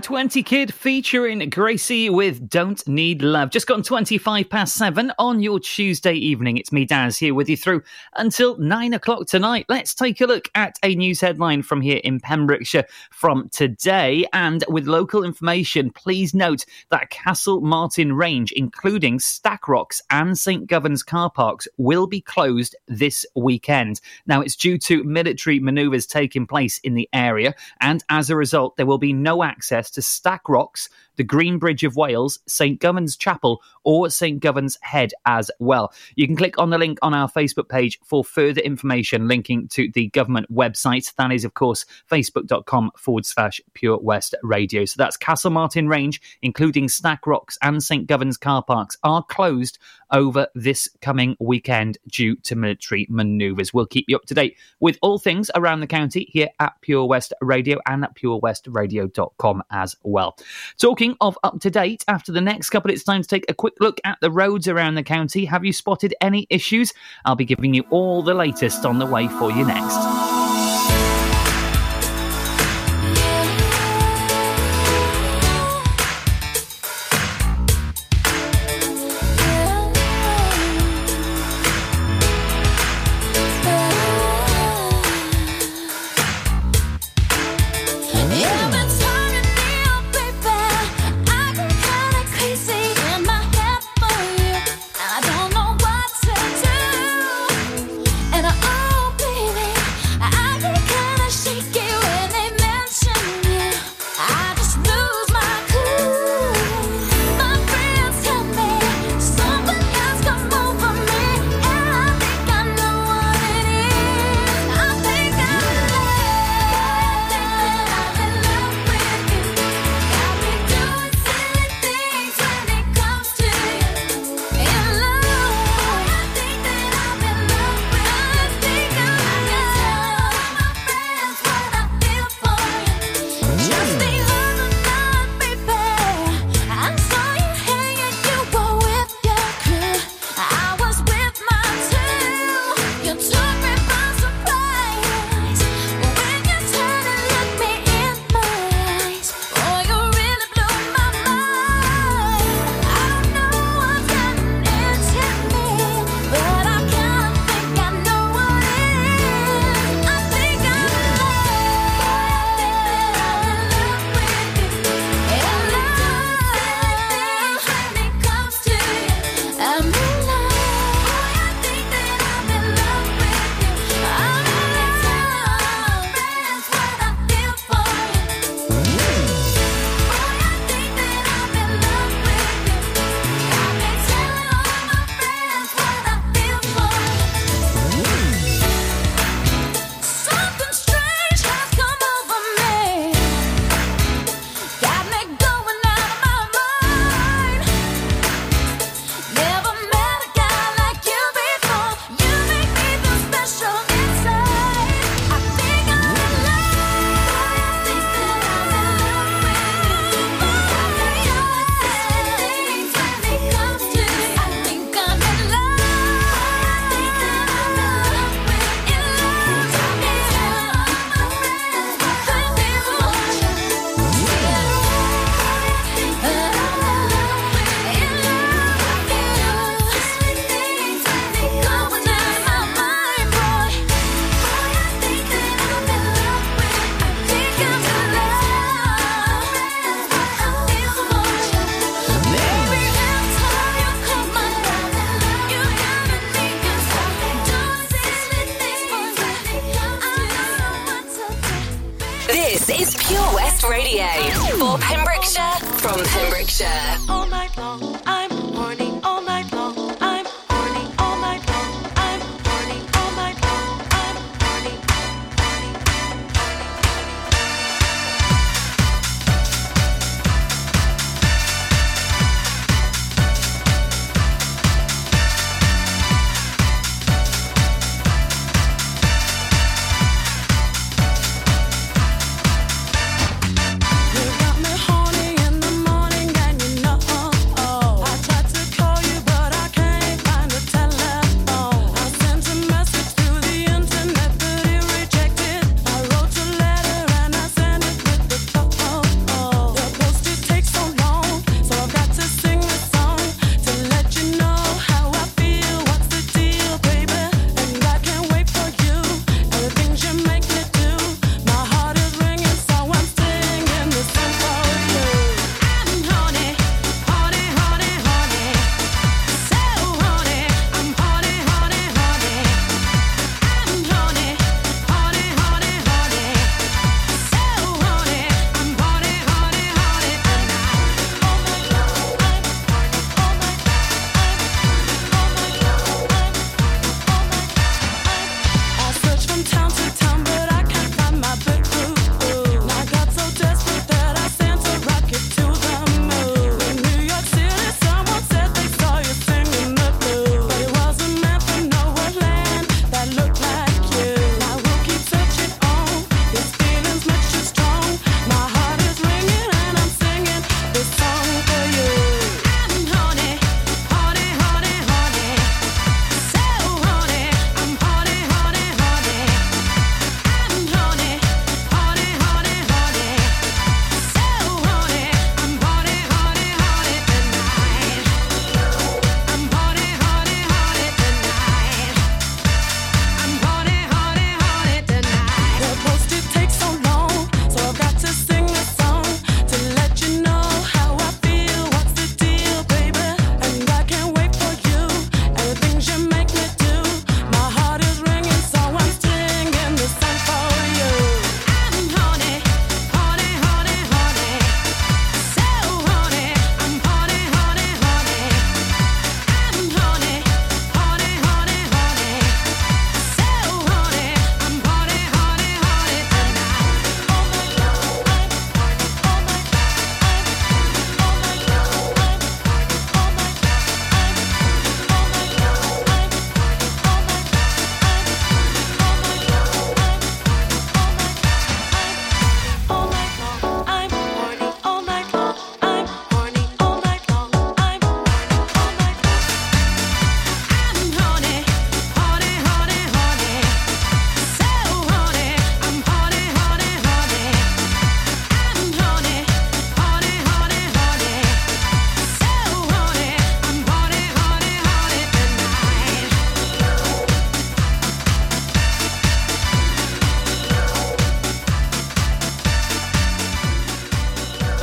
220 0.00 0.44
Kid 0.44 0.72
featuring 0.72 1.40
Gracey 1.50 2.08
with 2.08 2.48
Don't 2.48 2.86
Need 2.86 3.20
Love. 3.20 3.50
Just 3.50 3.66
gone 3.66 3.82
25 3.82 4.48
past 4.48 4.76
seven 4.76 5.10
on 5.18 5.42
your 5.42 5.58
Tuesday 5.58 6.14
evening. 6.14 6.56
It's 6.56 6.70
me, 6.70 6.84
Daz, 6.84 7.18
here 7.18 7.34
with 7.34 7.48
you 7.48 7.56
through 7.56 7.82
until 8.14 8.56
nine 8.58 8.94
o'clock 8.94 9.26
tonight. 9.26 9.66
Let's 9.68 9.94
take 9.94 10.20
a 10.20 10.26
look 10.26 10.50
at 10.54 10.78
a 10.84 10.94
news 10.94 11.20
headline 11.20 11.62
from 11.62 11.80
here 11.80 12.00
in 12.04 12.20
Pembrokeshire 12.20 12.84
from 13.10 13.48
today. 13.48 14.24
And 14.32 14.62
with 14.68 14.86
local 14.86 15.24
information, 15.24 15.90
please 15.90 16.32
note 16.32 16.64
that 16.90 17.10
Castlemartin 17.10 18.16
Range, 18.16 18.52
including 18.52 19.18
Stack 19.18 19.66
Rocks 19.66 20.00
and 20.10 20.38
St. 20.38 20.68
Govan's 20.68 21.02
car 21.02 21.28
parks, 21.28 21.66
will 21.76 22.06
be 22.06 22.20
closed 22.20 22.76
this 22.86 23.26
weekend. 23.34 24.00
Now, 24.28 24.42
it's 24.42 24.54
due 24.54 24.78
to 24.78 25.02
military 25.02 25.58
manoeuvres 25.58 26.06
taking 26.06 26.46
place 26.46 26.78
in 26.78 26.94
the 26.94 27.08
area. 27.12 27.56
And 27.80 28.04
as 28.08 28.30
a 28.30 28.36
result, 28.36 28.76
there 28.76 28.86
will 28.86 28.98
be 28.98 29.12
no 29.12 29.42
access 29.42 29.87
to 29.90 30.02
Stack 30.02 30.48
Rocks, 30.48 30.88
the 31.16 31.24
Green 31.24 31.58
Bridge 31.58 31.84
of 31.84 31.96
Wales, 31.96 32.38
St. 32.46 32.80
Govan's 32.80 33.16
Chapel, 33.16 33.62
or 33.84 34.08
St. 34.08 34.40
Govan's 34.40 34.78
Head 34.82 35.12
as 35.26 35.50
well. 35.58 35.92
You 36.14 36.26
can 36.26 36.36
click 36.36 36.58
on 36.58 36.70
the 36.70 36.78
link 36.78 36.98
on 37.02 37.14
our 37.14 37.28
Facebook 37.28 37.68
page 37.68 37.98
for 38.04 38.24
further 38.24 38.60
information 38.60 39.28
linking 39.28 39.68
to 39.68 39.90
the 39.92 40.08
government 40.08 40.52
website. 40.52 41.14
That 41.16 41.32
is, 41.32 41.44
of 41.44 41.54
course, 41.54 41.84
facebook.com 42.10 42.92
forward 42.96 43.26
slash 43.26 43.60
Pure 43.74 43.98
West 43.98 44.34
Radio. 44.42 44.84
So 44.84 44.94
that's 44.98 45.16
Castlemartin 45.16 45.88
Range, 45.88 46.20
including 46.42 46.88
Stack 46.88 47.26
Rocks 47.26 47.58
and 47.62 47.82
St. 47.82 48.06
Govan's 48.06 48.36
car 48.36 48.62
parks, 48.62 48.96
are 49.02 49.22
closed 49.22 49.78
over 50.10 50.48
this 50.54 50.88
coming 51.00 51.36
weekend 51.40 51.98
due 52.08 52.36
to 52.36 52.56
military 52.56 53.06
manoeuvres. 53.10 53.74
We'll 53.74 53.86
keep 53.86 54.06
you 54.08 54.16
up 54.16 54.24
to 54.26 54.34
date 54.34 54.56
with 54.80 54.98
all 55.02 55.18
things 55.18 55.50
around 55.54 55.80
the 55.80 55.86
county 55.86 56.26
here 56.30 56.48
at 56.60 56.80
Pure 56.80 57.06
West 57.06 57.32
Radio 57.40 57.78
and 57.86 58.04
at 58.04 58.16
purewestradio.com 58.16 59.62
as 59.78 59.96
well. 60.02 60.36
Talking 60.78 61.16
of 61.20 61.38
up 61.42 61.60
to 61.60 61.70
date, 61.70 62.04
after 62.08 62.32
the 62.32 62.40
next 62.40 62.70
couple, 62.70 62.90
it's 62.90 63.04
time 63.04 63.22
to 63.22 63.28
take 63.28 63.44
a 63.48 63.54
quick 63.54 63.74
look 63.80 64.00
at 64.04 64.18
the 64.20 64.30
roads 64.30 64.68
around 64.68 64.96
the 64.96 65.02
county. 65.02 65.44
Have 65.44 65.64
you 65.64 65.72
spotted 65.72 66.14
any 66.20 66.46
issues? 66.50 66.92
I'll 67.24 67.36
be 67.36 67.44
giving 67.44 67.74
you 67.74 67.84
all 67.90 68.22
the 68.22 68.34
latest 68.34 68.84
on 68.84 68.98
the 68.98 69.06
way 69.06 69.28
for 69.28 69.50
you 69.50 69.64
next. 69.64 70.27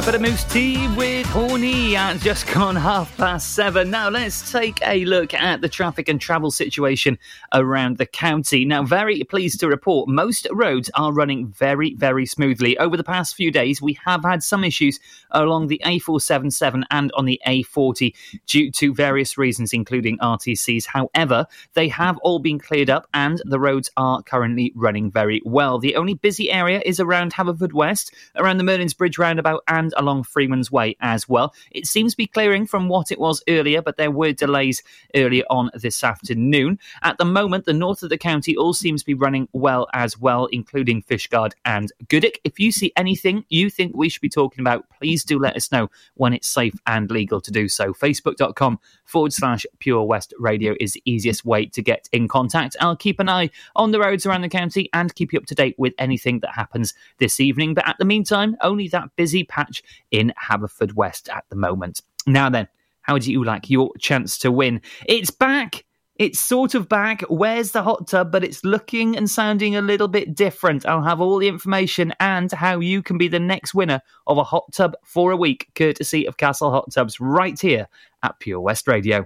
Bit 0.05 0.13
of 0.13 0.21
moose 0.21 0.43
tea 0.43 0.87
with 0.89 1.25
Horny 1.25 1.95
at 1.95 2.19
just 2.19 2.45
gone 2.53 2.75
half 2.75 3.17
past 3.17 3.55
seven. 3.55 3.89
Now 3.89 4.07
let's 4.07 4.51
take 4.51 4.79
a 4.85 5.03
look 5.05 5.33
at 5.33 5.61
the 5.61 5.69
traffic 5.69 6.07
and 6.07 6.21
travel 6.21 6.51
situation 6.51 7.17
around 7.55 7.97
the 7.97 8.05
county. 8.05 8.65
Now, 8.65 8.83
very 8.83 9.23
pleased 9.23 9.61
to 9.61 9.67
report 9.67 10.07
most 10.07 10.45
roads 10.51 10.91
are 10.93 11.11
running 11.11 11.47
very, 11.47 11.95
very 11.95 12.27
smoothly. 12.27 12.77
Over 12.77 12.97
the 12.97 13.03
past 13.03 13.35
few 13.35 13.49
days, 13.49 13.81
we 13.81 13.97
have 14.05 14.23
had 14.23 14.43
some 14.43 14.63
issues 14.63 14.99
along 15.31 15.67
the 15.67 15.81
A477 15.83 16.83
and 16.91 17.11
on 17.15 17.25
the 17.25 17.41
A40 17.47 18.13
due 18.45 18.69
to 18.73 18.93
various 18.93 19.39
reasons, 19.39 19.73
including 19.73 20.19
RTCs. 20.19 20.85
However, 20.85 21.47
they 21.73 21.87
have 21.87 22.19
all 22.19 22.37
been 22.37 22.59
cleared 22.59 22.91
up 22.91 23.07
and 23.15 23.41
the 23.45 23.59
roads 23.59 23.89
are 23.97 24.21
currently 24.21 24.71
running 24.75 25.09
very 25.09 25.41
well. 25.45 25.79
The 25.79 25.95
only 25.95 26.13
busy 26.13 26.51
area 26.51 26.79
is 26.85 26.99
around 26.99 27.33
Haverfordwest, 27.33 28.11
around 28.35 28.57
the 28.57 28.63
Merlin's 28.63 28.93
Bridge 28.93 29.17
roundabout, 29.17 29.63
and 29.67 29.94
along 29.95 30.23
Freeman's 30.23 30.71
Way 30.71 30.95
as 31.01 31.27
well. 31.27 31.53
It 31.71 31.87
seems 31.87 32.13
to 32.13 32.17
be 32.17 32.27
clearing 32.27 32.65
from 32.67 32.87
what 32.87 33.11
it 33.11 33.19
was 33.19 33.43
earlier, 33.47 33.81
but 33.81 33.97
there 33.97 34.11
were 34.11 34.31
delays 34.31 34.83
earlier 35.15 35.43
on 35.49 35.69
this 35.73 36.03
afternoon. 36.03 36.79
At 37.03 37.17
the 37.17 37.25
moment, 37.25 37.65
the 37.65 37.73
north 37.73 38.03
of 38.03 38.09
the 38.09 38.17
county 38.17 38.55
all 38.55 38.73
seems 38.73 39.01
to 39.01 39.05
be 39.05 39.13
running 39.13 39.47
well 39.53 39.87
as 39.93 40.19
well, 40.19 40.45
including 40.47 41.03
Fishguard 41.03 41.53
and 41.65 41.91
Goodwick. 42.09 42.39
If 42.43 42.59
you 42.59 42.71
see 42.71 42.91
anything 42.95 43.45
you 43.49 43.69
think 43.69 43.95
we 43.95 44.09
should 44.09 44.21
be 44.21 44.29
talking 44.29 44.61
about, 44.61 44.85
please 44.97 45.23
do 45.23 45.39
let 45.39 45.55
us 45.55 45.71
know 45.71 45.89
when 46.15 46.33
it's 46.33 46.47
safe 46.47 46.75
and 46.87 47.09
legal 47.09 47.41
to 47.41 47.51
do 47.51 47.67
so. 47.67 47.93
Facebook.com 47.93 48.79
forward 49.05 49.33
slash 49.33 49.65
Pure 49.79 50.03
West 50.03 50.33
Radio 50.39 50.75
is 50.79 50.93
the 50.93 51.01
easiest 51.05 51.45
way 51.45 51.65
to 51.67 51.81
get 51.81 52.09
in 52.11 52.27
contact. 52.27 52.75
I'll 52.79 52.95
keep 52.95 53.19
an 53.19 53.29
eye 53.29 53.49
on 53.75 53.91
the 53.91 53.99
roads 53.99 54.25
around 54.25 54.41
the 54.41 54.49
county 54.49 54.89
and 54.93 55.13
keep 55.15 55.33
you 55.33 55.39
up 55.39 55.45
to 55.45 55.55
date 55.55 55.75
with 55.77 55.93
anything 55.97 56.39
that 56.39 56.51
happens 56.51 56.93
this 57.19 57.39
evening. 57.39 57.73
But 57.73 57.87
at 57.87 57.97
the 57.97 58.05
meantime, 58.05 58.57
only 58.61 58.87
that 58.89 59.15
busy 59.15 59.43
patch 59.43 59.83
in 60.11 60.33
Haverfordwest 60.41 61.29
at 61.29 61.45
the 61.49 61.55
moment. 61.55 62.01
Now 62.27 62.49
then, 62.49 62.67
how 63.01 63.17
do 63.17 63.31
you 63.31 63.43
like 63.43 63.69
your 63.69 63.91
chance 63.99 64.37
to 64.39 64.51
win? 64.51 64.81
It's 65.07 65.31
back. 65.31 65.85
It's 66.15 66.39
sort 66.39 66.75
of 66.75 66.87
back. 66.87 67.21
Where's 67.23 67.71
the 67.71 67.83
hot 67.83 68.07
tub? 68.07 68.31
But 68.31 68.43
it's 68.43 68.63
looking 68.63 69.17
and 69.17 69.29
sounding 69.29 69.75
a 69.75 69.81
little 69.81 70.07
bit 70.07 70.33
different. 70.33 70.85
I'll 70.85 71.03
have 71.03 71.19
all 71.19 71.37
the 71.37 71.47
information 71.47 72.13
and 72.19 72.49
how 72.51 72.79
you 72.79 73.03
can 73.03 73.17
be 73.17 73.27
the 73.27 73.39
next 73.39 73.73
winner 73.73 74.01
of 74.25 74.37
a 74.37 74.43
hot 74.43 74.71
tub 74.71 74.95
for 75.03 75.31
a 75.31 75.37
week, 75.37 75.67
courtesy 75.75 76.25
of 76.25 76.37
Castle 76.37 76.71
Hot 76.71 76.89
Tubs, 76.91 77.19
right 77.19 77.59
here 77.59 77.87
at 78.23 78.39
Pure 78.39 78.61
West 78.61 78.87
Radio. 78.87 79.25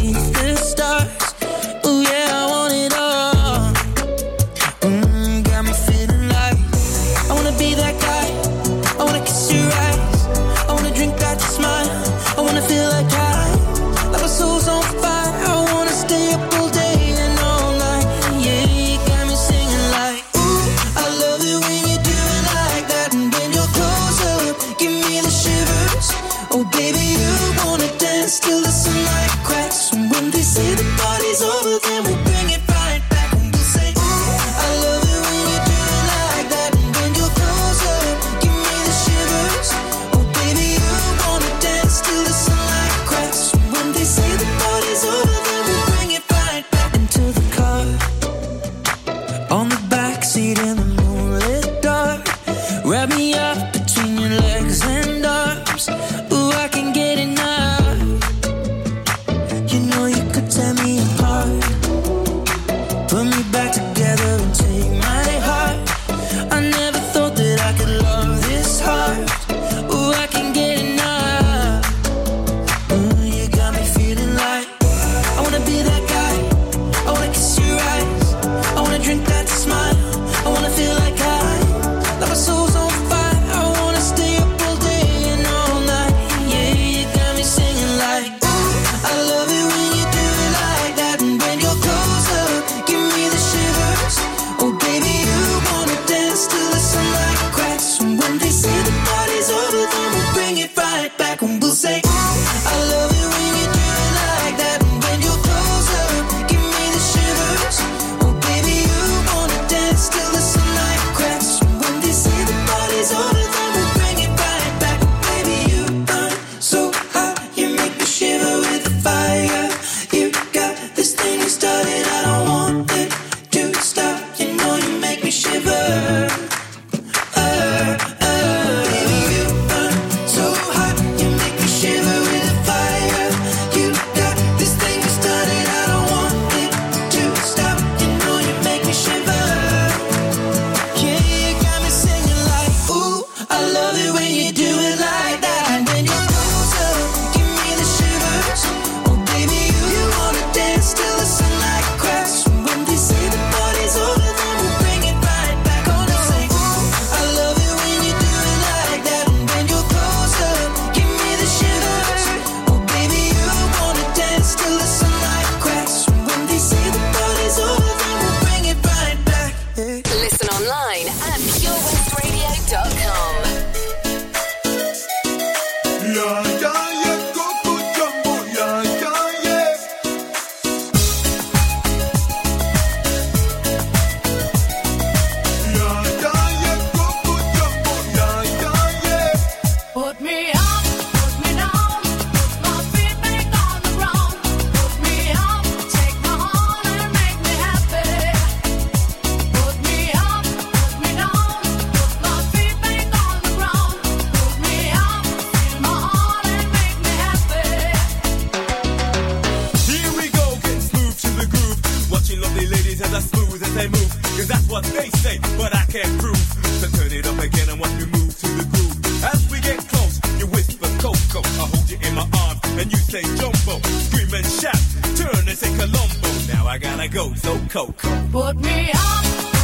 and 222.81 222.91
you 222.91 222.97
say 222.97 223.21
jumbo. 223.35 223.79
Scream 223.81 224.33
and 224.33 224.45
shout, 224.45 224.75
turn 225.15 225.47
and 225.47 225.57
say 225.57 225.69
Colombo. 225.77 226.29
Now 226.51 226.67
I 226.67 226.77
gotta 226.77 227.07
go, 227.07 227.33
so 227.35 227.57
Coco. 227.69 228.27
Put 228.31 228.57
me 228.57 228.89
up. 228.93 229.60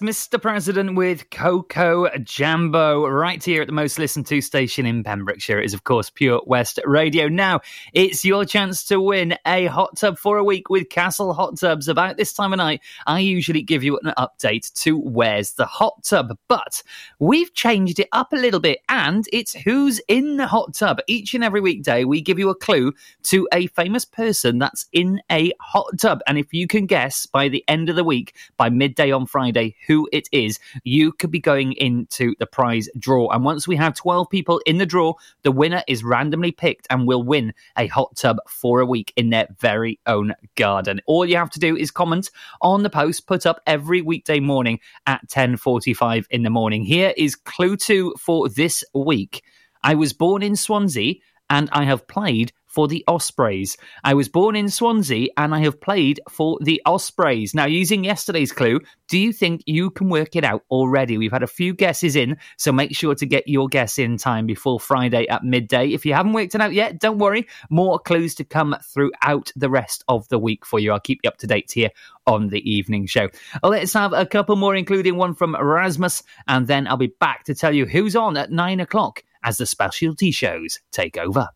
Mr. 0.00 0.40
President 0.40 0.94
with 0.94 1.28
Coco 1.30 2.08
Jambo, 2.18 3.06
right 3.06 3.42
here 3.42 3.60
at 3.60 3.66
the 3.66 3.72
most 3.72 3.98
listened 3.98 4.26
to 4.26 4.40
station 4.40 4.86
in 4.86 5.04
Pembrokeshire. 5.04 5.60
It 5.60 5.66
is, 5.66 5.74
of 5.74 5.84
course, 5.84 6.08
Pure 6.08 6.42
West 6.46 6.78
Radio. 6.84 7.28
Now, 7.28 7.60
it's 7.92 8.24
your 8.24 8.44
chance 8.44 8.84
to 8.86 9.00
win 9.00 9.36
a 9.46 9.66
hot 9.66 9.96
tub 9.96 10.18
for 10.18 10.38
a 10.38 10.44
week 10.44 10.70
with 10.70 10.88
Castle 10.88 11.34
Hot 11.34 11.58
Tubs. 11.58 11.86
About 11.86 12.16
this 12.16 12.32
time 12.32 12.52
of 12.52 12.56
night, 12.56 12.80
I 13.06 13.20
usually 13.20 13.62
give 13.62 13.84
you 13.84 13.98
an 14.02 14.14
update 14.16 14.72
to 14.82 14.98
Where's 14.98 15.52
the 15.52 15.66
Hot 15.66 16.02
Tub, 16.02 16.36
but 16.48 16.82
we've 17.18 17.52
changed 17.52 17.98
it 17.98 18.08
up 18.12 18.32
a 18.32 18.36
little 18.36 18.60
bit, 18.60 18.80
and 18.88 19.26
it's 19.32 19.52
Who's 19.52 20.00
in 20.08 20.38
the 20.38 20.46
Hot 20.46 20.72
Tub. 20.74 21.00
Each 21.08 21.34
and 21.34 21.44
every 21.44 21.60
weekday, 21.60 22.04
we 22.04 22.22
give 22.22 22.38
you 22.38 22.48
a 22.48 22.54
clue 22.54 22.94
to 23.24 23.46
a 23.52 23.66
famous 23.68 24.06
person 24.06 24.58
that's 24.58 24.86
in 24.92 25.20
a 25.30 25.52
hot 25.60 25.98
tub. 25.98 26.20
And 26.26 26.38
if 26.38 26.52
you 26.52 26.66
can 26.66 26.86
guess 26.86 27.26
by 27.26 27.48
the 27.48 27.64
end 27.68 27.90
of 27.90 27.96
the 27.96 28.04
week, 28.04 28.34
by 28.56 28.70
midday 28.70 29.10
on 29.10 29.26
Friday, 29.26 29.76
who 29.90 30.08
it 30.12 30.28
is, 30.30 30.60
you 30.84 31.10
could 31.10 31.32
be 31.32 31.40
going 31.40 31.72
into 31.72 32.36
the 32.38 32.46
prize 32.46 32.88
draw. 32.96 33.28
And 33.30 33.44
once 33.44 33.66
we 33.66 33.74
have 33.74 33.92
12 33.92 34.30
people 34.30 34.60
in 34.64 34.78
the 34.78 34.86
draw, 34.86 35.14
the 35.42 35.50
winner 35.50 35.82
is 35.88 36.04
randomly 36.04 36.52
picked 36.52 36.86
and 36.90 37.08
will 37.08 37.24
win 37.24 37.52
a 37.76 37.88
hot 37.88 38.14
tub 38.14 38.36
for 38.46 38.78
a 38.78 38.86
week 38.86 39.12
in 39.16 39.30
their 39.30 39.48
very 39.58 39.98
own 40.06 40.32
garden. 40.54 41.00
All 41.06 41.26
you 41.26 41.36
have 41.38 41.50
to 41.50 41.58
do 41.58 41.76
is 41.76 41.90
comment 41.90 42.30
on 42.62 42.84
the 42.84 42.88
post 42.88 43.26
put 43.26 43.46
up 43.46 43.60
every 43.66 44.00
weekday 44.00 44.38
morning 44.38 44.78
at 45.08 45.28
10:45 45.28 46.24
in 46.30 46.44
the 46.44 46.50
morning. 46.50 46.84
Here 46.84 47.12
is 47.16 47.34
clue 47.34 47.76
2 47.76 48.14
for 48.16 48.48
this 48.48 48.84
week. 48.94 49.42
I 49.82 49.96
was 49.96 50.12
born 50.12 50.44
in 50.44 50.54
Swansea 50.54 51.14
and 51.48 51.68
I 51.72 51.82
have 51.82 52.06
played 52.06 52.52
for 52.70 52.88
the 52.88 53.04
Ospreys. 53.08 53.76
I 54.04 54.14
was 54.14 54.28
born 54.28 54.56
in 54.56 54.68
Swansea 54.70 55.28
and 55.36 55.54
I 55.54 55.58
have 55.60 55.80
played 55.80 56.20
for 56.30 56.58
the 56.62 56.80
Ospreys. 56.86 57.52
Now, 57.52 57.66
using 57.66 58.04
yesterday's 58.04 58.52
clue, 58.52 58.80
do 59.08 59.18
you 59.18 59.32
think 59.32 59.62
you 59.66 59.90
can 59.90 60.08
work 60.08 60.36
it 60.36 60.44
out 60.44 60.62
already? 60.70 61.18
We've 61.18 61.32
had 61.32 61.42
a 61.42 61.48
few 61.48 61.74
guesses 61.74 62.14
in, 62.14 62.38
so 62.56 62.70
make 62.70 62.94
sure 62.94 63.14
to 63.16 63.26
get 63.26 63.48
your 63.48 63.68
guess 63.68 63.98
in 63.98 64.16
time 64.16 64.46
before 64.46 64.78
Friday 64.78 65.26
at 65.28 65.42
midday. 65.44 65.88
If 65.88 66.06
you 66.06 66.14
haven't 66.14 66.32
worked 66.32 66.54
it 66.54 66.60
out 66.60 66.72
yet, 66.72 67.00
don't 67.00 67.18
worry. 67.18 67.48
More 67.70 67.98
clues 67.98 68.36
to 68.36 68.44
come 68.44 68.76
throughout 68.82 69.50
the 69.56 69.68
rest 69.68 70.04
of 70.08 70.28
the 70.28 70.38
week 70.38 70.64
for 70.64 70.78
you. 70.78 70.92
I'll 70.92 71.00
keep 71.00 71.20
you 71.24 71.28
up 71.28 71.38
to 71.38 71.48
date 71.48 71.72
here 71.72 71.90
on 72.26 72.48
the 72.48 72.70
evening 72.70 73.06
show. 73.06 73.28
Let's 73.62 73.92
have 73.94 74.12
a 74.12 74.26
couple 74.26 74.54
more, 74.54 74.76
including 74.76 75.16
one 75.16 75.34
from 75.34 75.56
Erasmus, 75.56 76.22
and 76.46 76.68
then 76.68 76.86
I'll 76.86 76.96
be 76.96 77.12
back 77.18 77.44
to 77.44 77.54
tell 77.54 77.74
you 77.74 77.86
who's 77.86 78.14
on 78.14 78.36
at 78.36 78.52
nine 78.52 78.78
o'clock 78.78 79.24
as 79.42 79.56
the 79.56 79.66
specialty 79.66 80.30
shows 80.30 80.80
take 80.92 81.18
over. 81.18 81.48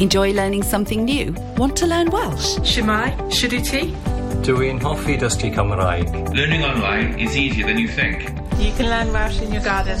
Enjoy 0.00 0.32
learning 0.32 0.62
something 0.62 1.04
new? 1.04 1.34
Want 1.58 1.76
to 1.76 1.86
learn 1.86 2.10
Welsh? 2.10 2.56
Shwmae, 2.60 3.12
Shuduti. 3.28 3.82
Dwi'n 4.46 4.80
hoffi 4.80 5.18
dysgu 5.20 5.50
Cymraeg. 5.52 6.08
Learning 6.32 6.64
online 6.64 7.20
is 7.20 7.36
easier 7.36 7.66
than 7.66 7.76
you 7.76 7.86
think. 7.86 8.24
You 8.58 8.72
can 8.78 8.88
learn 8.88 9.12
Welsh 9.12 9.42
in 9.42 9.52
your 9.52 9.62
garden. 9.62 10.00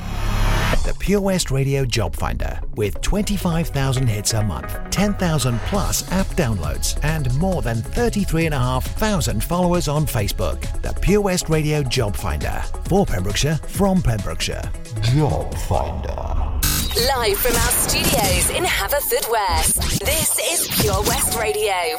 The 0.83 0.95
Pure 0.97 1.21
West 1.21 1.51
Radio 1.51 1.85
Job 1.85 2.15
Finder 2.15 2.59
with 2.75 2.99
25,000 3.01 4.07
hits 4.07 4.33
a 4.33 4.41
month, 4.41 4.75
10,000 4.89 5.59
plus 5.59 6.09
app 6.11 6.25
downloads, 6.27 6.97
and 7.03 7.33
more 7.35 7.61
than 7.61 7.77
33,500 7.77 9.43
followers 9.43 9.87
on 9.87 10.05
Facebook. 10.05 10.59
The 10.81 10.93
Pure 10.99 11.21
West 11.21 11.49
Radio 11.49 11.83
Job 11.83 12.15
Finder 12.15 12.63
for 12.85 13.05
Pembrokeshire 13.05 13.57
from 13.57 14.01
Pembrokeshire. 14.01 14.63
Job 15.01 15.53
Finder. 15.55 16.51
Live 17.15 17.37
from 17.37 17.55
our 17.55 17.71
studios 17.71 18.49
in 18.49 18.63
Haverfordwest, 18.63 19.99
this 19.99 20.39
is 20.39 20.81
Pure 20.81 21.03
West 21.03 21.37
Radio. 21.39 21.97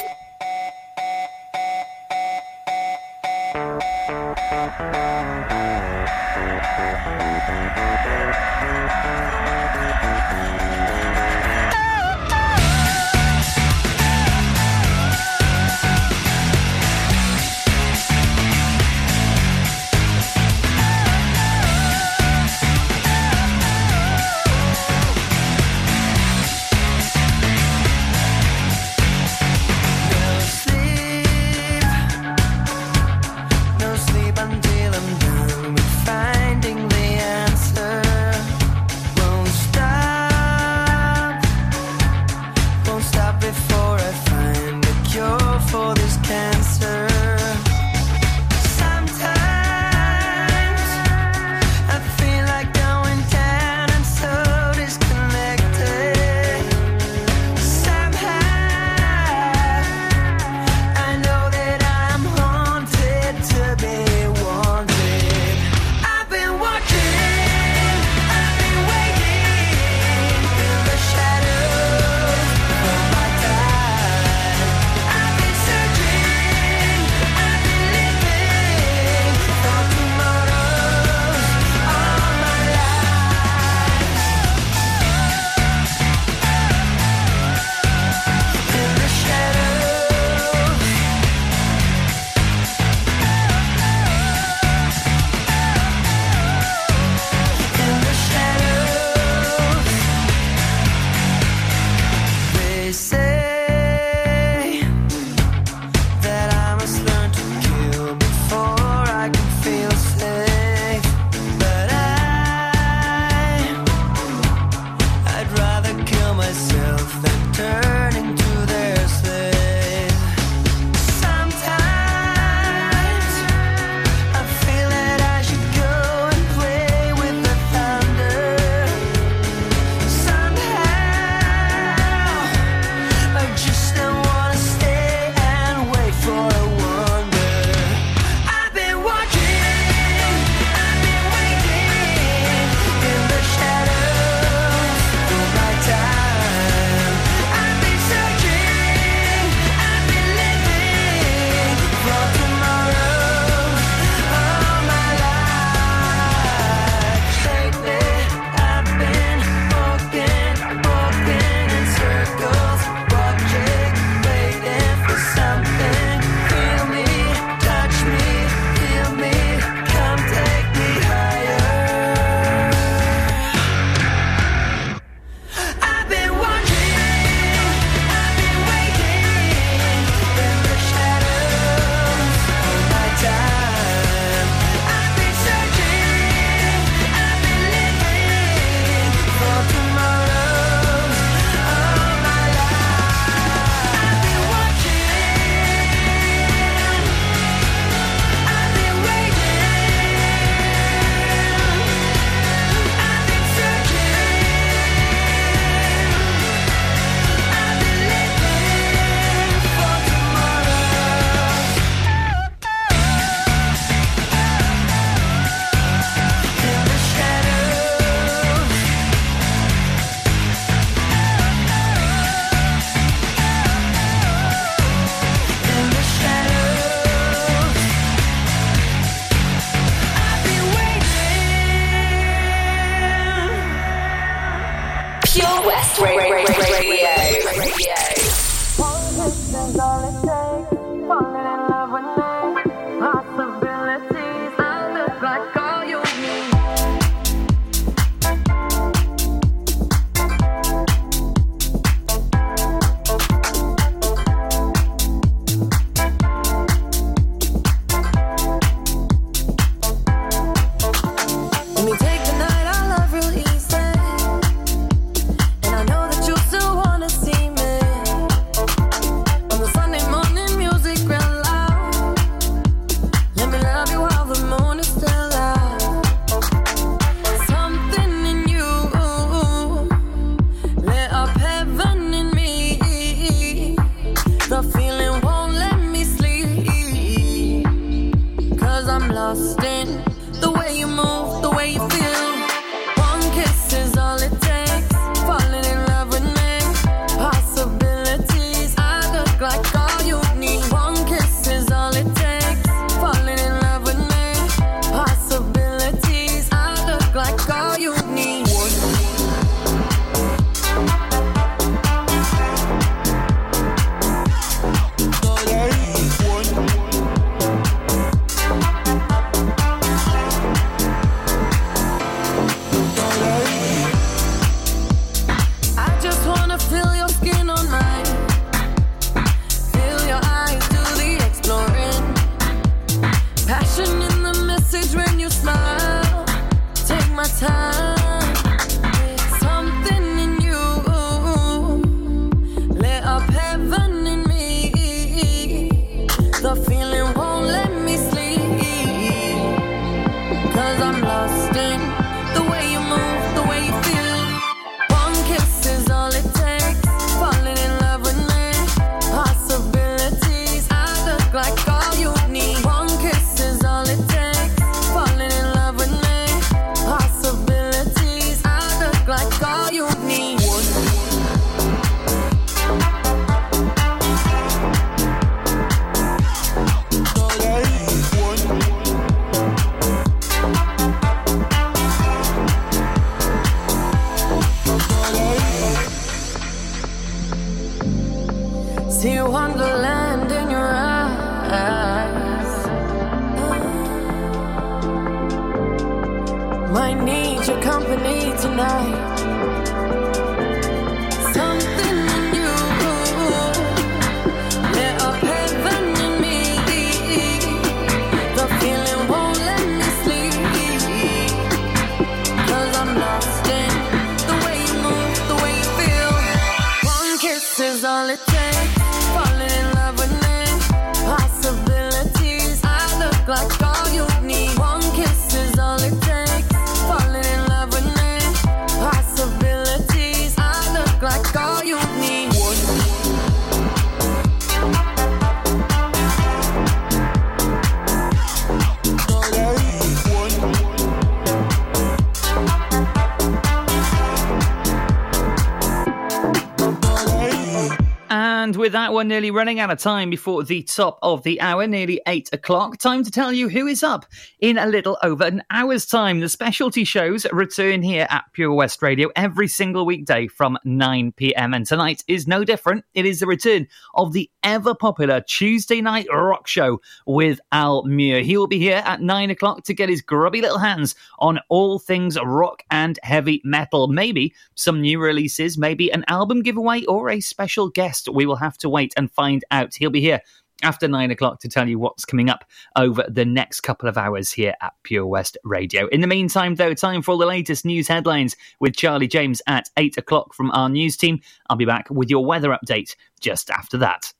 Nearly 449.12 449.30
running 449.30 449.60
out 449.60 449.70
of 449.70 449.78
time 449.78 450.08
before 450.08 450.42
the 450.42 450.62
top 450.62 450.98
of 451.02 451.22
the 451.22 451.38
hour, 451.38 451.66
nearly 451.66 452.00
eight 452.06 452.30
o'clock. 452.32 452.78
Time 452.78 453.04
to 453.04 453.10
tell 453.10 453.30
you 453.30 453.50
who 453.50 453.66
is 453.66 453.82
up 453.82 454.06
in 454.42 454.58
a 454.58 454.66
little 454.66 454.98
over 455.04 455.24
an 455.24 455.40
hour's 455.50 455.86
time. 455.86 456.18
The 456.18 456.28
specialty 456.28 456.82
shows 456.82 457.24
return 457.32 457.80
here 457.80 458.08
at 458.10 458.24
Pure 458.32 458.52
West 458.54 458.82
Radio 458.82 459.08
every 459.14 459.46
single 459.46 459.86
weekday 459.86 460.26
from 460.26 460.58
9 460.64 461.12
pm. 461.12 461.54
And 461.54 461.64
tonight 461.64 462.02
is 462.08 462.26
no 462.26 462.44
different. 462.44 462.84
It 462.92 463.06
is 463.06 463.20
the 463.20 463.26
return 463.28 463.68
of 463.94 464.12
the 464.12 464.28
ever 464.42 464.74
popular 464.74 465.20
Tuesday 465.20 465.80
night 465.80 466.08
rock 466.12 466.48
show 466.48 466.80
with 467.06 467.40
Al 467.52 467.84
Muir. 467.84 468.22
He 468.22 468.36
will 468.36 468.48
be 468.48 468.58
here 468.58 468.82
at 468.84 469.00
nine 469.00 469.30
o'clock 469.30 469.62
to 469.64 469.74
get 469.74 469.88
his 469.88 470.02
grubby 470.02 470.40
little 470.40 470.58
hands 470.58 470.96
on 471.20 471.38
all 471.48 471.78
things 471.78 472.18
rock 472.20 472.64
and 472.68 472.98
heavy 473.04 473.40
metal. 473.44 473.86
Maybe 473.86 474.34
some 474.56 474.80
new 474.80 475.00
releases, 475.00 475.56
maybe 475.56 475.92
an 475.92 476.04
album 476.08 476.42
giveaway 476.42 476.84
or 476.86 477.10
a 477.10 477.20
special 477.20 477.68
guest. 477.68 478.08
We 478.12 478.26
will 478.26 478.36
have 478.36 478.58
to 478.58 478.68
wait 478.68 478.92
and 478.96 479.08
find 479.08 479.44
out. 479.52 479.76
He'll 479.76 479.90
be 479.90 480.00
here 480.00 480.20
after 480.62 480.88
nine 480.88 481.10
o'clock 481.10 481.40
to 481.40 481.48
tell 481.48 481.68
you 481.68 481.78
what's 481.78 482.04
coming 482.04 482.30
up 482.30 482.44
over 482.76 483.04
the 483.08 483.24
next 483.24 483.60
couple 483.62 483.88
of 483.88 483.98
hours 483.98 484.32
here 484.32 484.54
at 484.60 484.72
Pure 484.82 485.06
West 485.06 485.36
Radio. 485.44 485.86
In 485.88 486.00
the 486.00 486.06
meantime, 486.06 486.54
though, 486.54 486.74
time 486.74 487.02
for 487.02 487.12
all 487.12 487.18
the 487.18 487.26
latest 487.26 487.64
news 487.64 487.88
headlines 487.88 488.36
with 488.60 488.76
Charlie 488.76 489.08
James 489.08 489.42
at 489.46 489.68
eight 489.76 489.96
o'clock 489.96 490.34
from 490.34 490.50
our 490.52 490.68
news 490.68 490.96
team. 490.96 491.20
I'll 491.50 491.56
be 491.56 491.64
back 491.64 491.88
with 491.90 492.10
your 492.10 492.24
weather 492.24 492.56
update 492.56 492.94
just 493.20 493.50
after 493.50 493.76
that. 493.78 494.12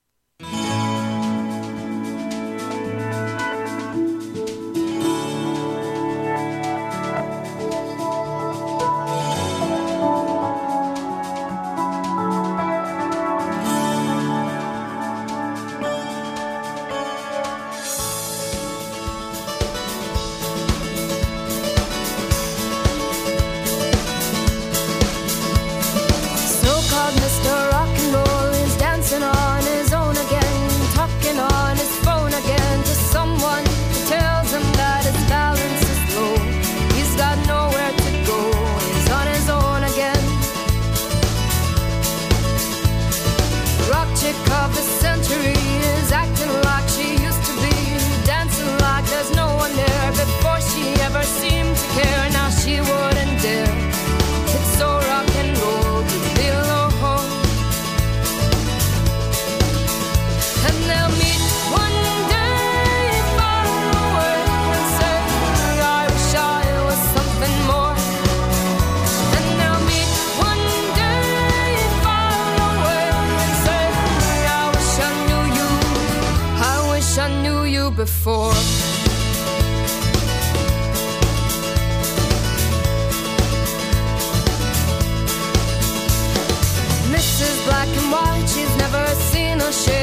share. 89.73 90.02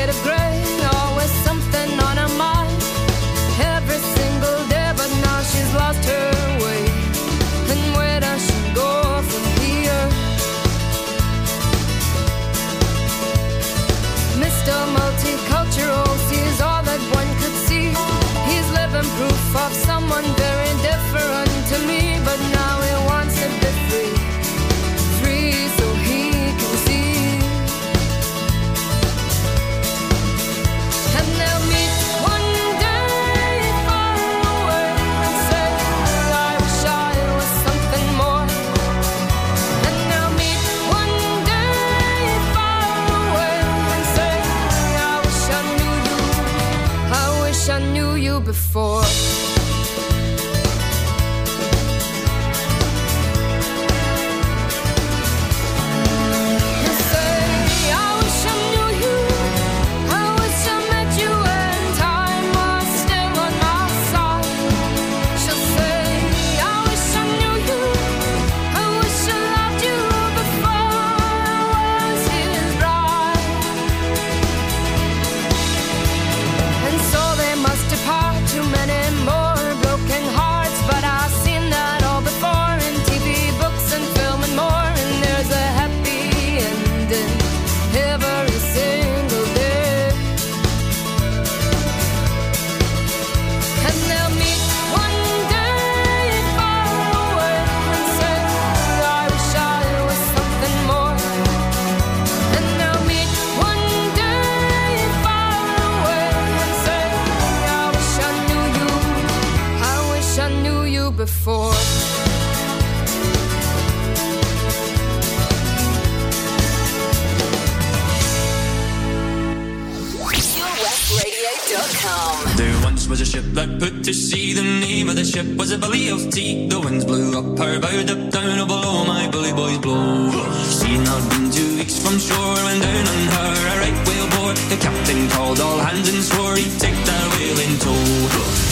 Blackport 123.52 124.04
to 124.04 124.14
sea. 124.14 124.52
The 124.52 124.62
name 124.62 125.08
of 125.08 125.16
the 125.16 125.24
ship 125.24 125.46
was 125.56 125.72
a 125.72 125.78
Billy 125.78 126.08
of 126.08 126.30
Tea. 126.30 126.68
The 126.68 126.78
winds 126.78 127.04
blew 127.04 127.36
up 127.36 127.58
her 127.58 127.80
bow, 127.80 128.00
up 128.14 128.30
down, 128.30 128.58
oh 128.60 128.66
below 128.66 129.04
my 129.04 129.28
bully 129.30 129.52
boys 129.52 129.78
blow. 129.78 130.30
She 130.78 130.96
not 130.98 131.22
been 131.30 131.50
two 131.50 131.76
weeks 131.78 131.98
from 131.98 132.18
shore 132.18 132.60
when 132.66 132.80
down 132.80 133.06
on 133.14 133.22
her 133.34 133.52
a 133.72 133.74
right 133.82 133.98
whale 134.06 134.28
bore. 134.34 134.54
The 134.70 134.78
captain 134.80 135.28
called 135.30 135.60
all 135.60 135.78
hands 135.78 136.08
and 136.08 136.22
swore 136.22 136.56
he'd 136.56 136.78
take 136.78 136.98
that 137.04 137.26
whale 137.34 137.60
in 137.66 137.78
tow. 137.78 138.69